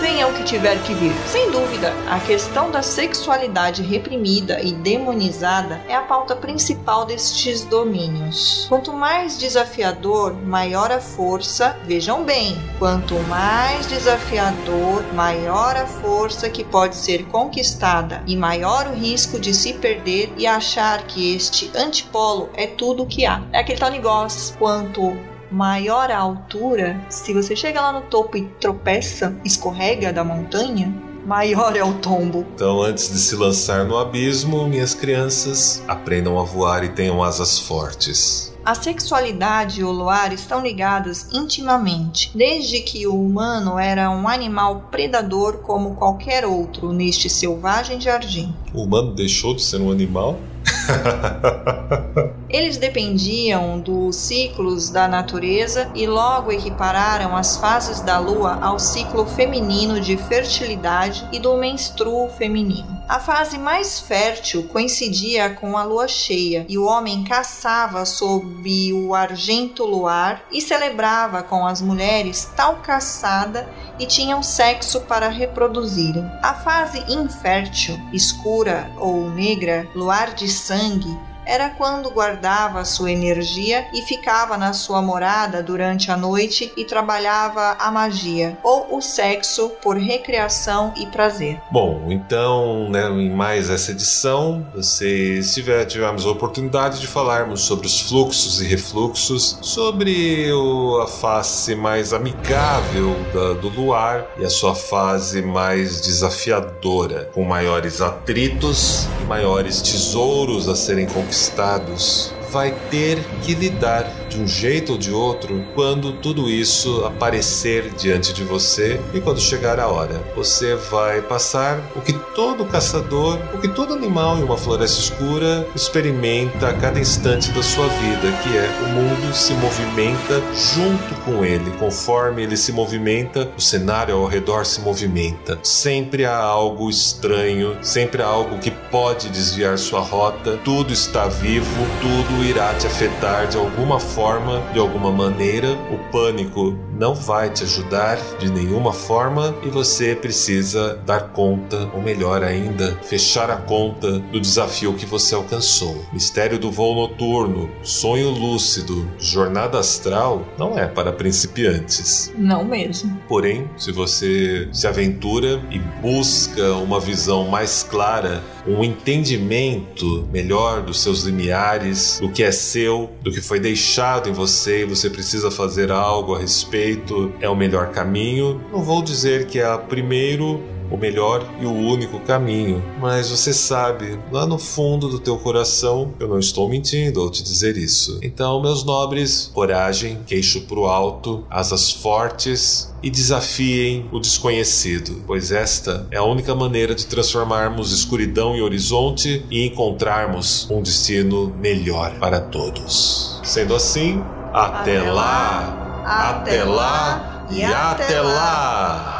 venha 0.00 0.26
o 0.26 0.32
que 0.32 0.42
tiver 0.42 0.82
que 0.82 0.94
vir. 0.94 1.12
Sem 1.26 1.50
dúvida, 1.50 1.92
a 2.08 2.18
questão 2.18 2.70
da 2.70 2.82
sexualidade 2.82 3.82
reprimida 3.82 4.60
e 4.60 4.72
demonizada 4.72 5.80
é 5.86 5.94
a 5.94 6.02
pauta 6.02 6.34
principal 6.34 7.04
destes 7.04 7.64
domínios. 7.64 8.66
Quanto 8.68 8.92
mais 8.92 9.38
desafiador, 9.38 10.34
maior 10.42 10.90
a 10.90 11.00
força. 11.00 11.76
Vejam 11.84 12.24
bem, 12.24 12.56
quanto 12.78 13.14
mais 13.28 13.86
desafiador, 13.86 15.04
maior 15.12 15.76
a 15.76 15.86
força 15.86 16.48
que 16.48 16.64
pode 16.64 16.96
ser 16.96 17.26
conquistada 17.26 18.22
e 18.26 18.36
maior 18.36 18.86
o 18.86 18.94
risco 18.94 19.38
de 19.38 19.52
se 19.52 19.74
perder 19.74 20.32
e 20.36 20.46
achar 20.46 21.02
que 21.02 21.34
este 21.34 21.70
antipolo 21.76 22.48
é 22.54 22.66
tudo 22.66 23.02
o 23.02 23.06
que 23.06 23.26
há. 23.26 23.42
É 23.52 23.60
aquele 23.60 23.78
tal 23.78 23.90
negócio. 23.90 24.56
Quanto 24.56 25.16
maior 25.50 26.10
a 26.10 26.18
altura, 26.18 27.00
se 27.08 27.32
você 27.32 27.56
chega 27.56 27.80
lá 27.80 27.92
no 27.92 28.02
topo 28.02 28.36
e 28.36 28.46
tropeça, 28.60 29.36
escorrega 29.44 30.12
da 30.12 30.22
montanha, 30.22 30.94
maior 31.26 31.76
é 31.76 31.84
o 31.84 31.94
tombo. 31.94 32.46
Então, 32.54 32.82
antes 32.82 33.10
de 33.12 33.18
se 33.18 33.36
lançar 33.36 33.84
no 33.84 33.98
abismo, 33.98 34.66
minhas 34.66 34.94
crianças, 34.94 35.82
aprendam 35.86 36.38
a 36.38 36.44
voar 36.44 36.84
e 36.84 36.88
tenham 36.88 37.22
asas 37.22 37.58
fortes. 37.58 38.50
A 38.64 38.74
sexualidade 38.74 39.80
e 39.80 39.84
o 39.84 39.90
luar 39.90 40.32
estão 40.34 40.62
ligados 40.62 41.32
intimamente, 41.32 42.30
desde 42.34 42.80
que 42.80 43.06
o 43.06 43.14
humano 43.14 43.78
era 43.78 44.10
um 44.10 44.28
animal 44.28 44.88
predador 44.90 45.58
como 45.58 45.94
qualquer 45.94 46.44
outro 46.44 46.92
neste 46.92 47.30
selvagem 47.30 47.98
jardim. 48.00 48.54
O 48.74 48.82
humano 48.82 49.14
deixou 49.14 49.54
de 49.54 49.62
ser 49.62 49.80
um 49.80 49.90
animal? 49.90 50.38
Eles 52.48 52.76
dependiam 52.76 53.78
dos 53.78 54.16
ciclos 54.16 54.90
da 54.90 55.06
natureza 55.06 55.88
e 55.94 56.06
logo 56.06 56.50
equipararam 56.50 57.36
as 57.36 57.56
fases 57.56 58.00
da 58.00 58.18
lua 58.18 58.58
ao 58.60 58.78
ciclo 58.78 59.24
feminino 59.24 60.00
de 60.00 60.16
fertilidade 60.16 61.26
e 61.32 61.38
do 61.38 61.56
menstruo 61.56 62.28
feminino. 62.30 63.00
A 63.08 63.18
fase 63.18 63.58
mais 63.58 64.00
fértil 64.00 64.68
coincidia 64.68 65.50
com 65.50 65.76
a 65.76 65.84
lua 65.84 66.06
cheia 66.06 66.64
e 66.68 66.78
o 66.78 66.84
homem 66.84 67.24
caçava 67.24 68.04
sob 68.04 68.92
o 68.92 69.14
argento 69.14 69.84
luar 69.84 70.42
e 70.50 70.60
celebrava 70.60 71.42
com 71.42 71.66
as 71.66 71.80
mulheres 71.80 72.50
tal 72.56 72.76
caçada 72.76 73.68
e 74.00 74.06
tinham 74.06 74.42
sexo 74.42 75.02
para 75.02 75.28
reproduzirem. 75.28 76.24
A 76.42 76.54
fase 76.54 77.04
infértil, 77.12 78.00
escura 78.12 78.90
ou 78.96 79.30
negra, 79.30 79.86
luar 79.94 80.34
de 80.34 80.48
sangue, 80.48 81.16
era 81.50 81.68
quando 81.70 82.12
guardava 82.12 82.84
sua 82.84 83.10
energia 83.10 83.84
e 83.92 84.02
ficava 84.02 84.56
na 84.56 84.72
sua 84.72 85.02
morada 85.02 85.60
durante 85.60 86.08
a 86.08 86.16
noite 86.16 86.72
e 86.76 86.84
trabalhava 86.84 87.76
a 87.80 87.90
magia 87.90 88.56
ou 88.62 88.96
o 88.96 89.00
sexo 89.00 89.70
por 89.82 89.96
recreação 89.96 90.94
e 90.96 91.06
prazer. 91.06 91.60
Bom, 91.72 92.06
então, 92.08 92.88
né, 92.88 93.08
em 93.08 93.30
mais 93.30 93.68
essa 93.68 93.90
edição, 93.90 94.64
vocês 94.72 95.52
tiver, 95.52 95.84
tivemos 95.86 96.24
a 96.24 96.30
oportunidade 96.30 97.00
de 97.00 97.08
falarmos 97.08 97.62
sobre 97.62 97.88
os 97.88 98.00
fluxos 98.00 98.62
e 98.62 98.68
refluxos, 98.68 99.58
sobre 99.60 100.52
o, 100.52 101.00
a 101.02 101.08
face 101.08 101.74
mais 101.74 102.12
amigável 102.12 103.16
da, 103.34 103.54
do 103.54 103.68
luar 103.70 104.24
e 104.38 104.44
a 104.44 104.50
sua 104.50 104.76
fase 104.76 105.42
mais 105.42 106.00
desafiadora, 106.00 107.28
com 107.34 107.42
maiores 107.42 108.00
atritos 108.00 109.08
maiores 109.26 109.82
tesouros 109.82 110.68
a 110.68 110.76
serem 110.76 111.06
conquistados 111.06 111.39
conquistados 111.40 112.34
vai 112.52 112.70
ter 112.90 113.24
que 113.42 113.54
lidar 113.54 114.19
de 114.30 114.40
um 114.40 114.46
jeito 114.46 114.92
ou 114.92 114.98
de 114.98 115.12
outro 115.12 115.64
quando 115.74 116.12
tudo 116.12 116.48
isso 116.48 117.04
aparecer 117.04 117.90
diante 117.98 118.32
de 118.32 118.44
você 118.44 119.00
e 119.12 119.20
quando 119.20 119.40
chegar 119.40 119.80
a 119.80 119.88
hora. 119.88 120.22
Você 120.36 120.76
vai 120.76 121.20
passar 121.20 121.80
o 121.96 122.00
que 122.00 122.12
todo 122.34 122.64
caçador, 122.64 123.38
o 123.52 123.58
que 123.58 123.68
todo 123.68 123.92
animal 123.92 124.38
em 124.38 124.44
uma 124.44 124.56
floresta 124.56 125.00
escura 125.00 125.66
experimenta 125.74 126.68
a 126.68 126.74
cada 126.74 127.00
instante 127.00 127.50
da 127.50 127.62
sua 127.62 127.88
vida, 127.88 128.30
que 128.42 128.56
é 128.56 128.70
o 128.84 128.88
mundo 128.90 129.34
se 129.34 129.52
movimenta 129.54 130.40
junto 130.54 131.14
com 131.24 131.44
ele. 131.44 131.70
Conforme 131.78 132.44
ele 132.44 132.56
se 132.56 132.72
movimenta, 132.72 133.50
o 133.58 133.60
cenário 133.60 134.14
ao 134.14 134.26
redor 134.26 134.64
se 134.64 134.80
movimenta. 134.80 135.58
Sempre 135.62 136.24
há 136.24 136.36
algo 136.36 136.88
estranho, 136.88 137.76
sempre 137.82 138.22
há 138.22 138.26
algo 138.26 138.58
que 138.58 138.70
pode 138.70 139.28
desviar 139.28 139.76
sua 139.76 140.00
rota. 140.00 140.56
Tudo 140.64 140.92
está 140.92 141.26
vivo, 141.26 141.66
tudo 142.00 142.44
irá 142.44 142.72
te 142.74 142.86
afetar 142.86 143.48
de 143.48 143.56
alguma 143.56 143.98
forma 143.98 144.19
forma, 144.20 144.60
de 144.74 144.78
alguma 144.78 145.10
maneira, 145.10 145.72
o 145.90 145.98
pânico 146.12 146.78
não 146.92 147.14
vai 147.14 147.48
te 147.48 147.62
ajudar 147.62 148.18
de 148.38 148.52
nenhuma 148.52 148.92
forma 148.92 149.56
e 149.62 149.70
você 149.70 150.14
precisa 150.14 151.00
dar 151.06 151.28
conta, 151.28 151.90
ou 151.94 152.02
melhor 152.02 152.44
ainda, 152.44 152.98
fechar 153.02 153.50
a 153.50 153.56
conta 153.56 154.18
do 154.18 154.38
desafio 154.38 154.92
que 154.92 155.06
você 155.06 155.34
alcançou. 155.34 156.04
Mistério 156.12 156.58
do 156.58 156.70
voo 156.70 156.94
noturno, 156.94 157.70
sonho 157.82 158.28
lúcido, 158.28 159.10
jornada 159.18 159.78
astral 159.78 160.46
não 160.58 160.78
é 160.78 160.86
para 160.86 161.14
principiantes. 161.14 162.30
Não 162.36 162.62
mesmo. 162.62 163.18
Porém, 163.26 163.70
se 163.78 163.90
você 163.90 164.68
se 164.70 164.86
aventura 164.86 165.62
e 165.70 165.78
busca 165.78 166.74
uma 166.74 167.00
visão 167.00 167.48
mais 167.48 167.82
clara, 167.82 168.42
um 168.66 168.84
entendimento 168.84 170.28
melhor 170.30 170.82
dos 170.82 171.00
seus 171.00 171.22
limiares, 171.22 172.18
do 172.20 172.28
que 172.28 172.42
é 172.42 172.52
seu, 172.52 173.08
do 173.22 173.32
que 173.32 173.40
foi 173.40 173.58
deixado 173.58 174.09
em 174.28 174.32
você 174.32 174.82
e 174.82 174.84
você 174.84 175.08
precisa 175.08 175.50
fazer 175.50 175.90
algo 175.90 176.34
a 176.34 176.38
respeito, 176.38 177.32
é 177.40 177.48
o 177.48 177.54
melhor 177.54 177.90
caminho. 177.90 178.60
Não 178.72 178.82
vou 178.82 179.02
dizer 179.02 179.46
que 179.46 179.58
é 179.58 179.72
o 179.72 179.78
primeiro 179.78 180.62
o 180.90 180.96
melhor 180.96 181.44
e 181.60 181.66
o 181.66 181.72
único 181.72 182.20
caminho. 182.20 182.82
Mas 183.00 183.30
você 183.30 183.52
sabe, 183.52 184.18
lá 184.30 184.46
no 184.46 184.58
fundo 184.58 185.08
do 185.08 185.18
teu 185.18 185.38
coração, 185.38 186.12
eu 186.18 186.28
não 186.28 186.38
estou 186.38 186.68
mentindo 186.68 187.20
ao 187.20 187.30
te 187.30 187.42
dizer 187.42 187.76
isso. 187.76 188.18
Então, 188.22 188.60
meus 188.60 188.84
nobres, 188.84 189.50
coragem, 189.52 190.18
queixo 190.26 190.62
pro 190.62 190.86
alto, 190.86 191.44
asas 191.48 191.90
fortes 191.90 192.92
e 193.02 193.10
desafiem 193.10 194.06
o 194.12 194.18
desconhecido, 194.18 195.22
pois 195.26 195.50
esta 195.50 196.06
é 196.10 196.16
a 196.16 196.24
única 196.24 196.54
maneira 196.54 196.94
de 196.94 197.06
transformarmos 197.06 197.92
escuridão 197.92 198.54
em 198.54 198.60
horizonte 198.60 199.44
e 199.50 199.66
encontrarmos 199.66 200.68
um 200.70 200.82
destino 200.82 201.54
melhor 201.58 202.18
para 202.18 202.40
todos. 202.40 203.40
Sendo 203.42 203.74
assim, 203.74 204.22
até, 204.52 204.98
Até 204.98 205.10
lá, 205.10 206.02
lá, 206.04 206.30
até 206.30 206.64
lá 206.64 207.46
e 207.50 207.64
até 207.64 208.20
lá. 208.20 209.19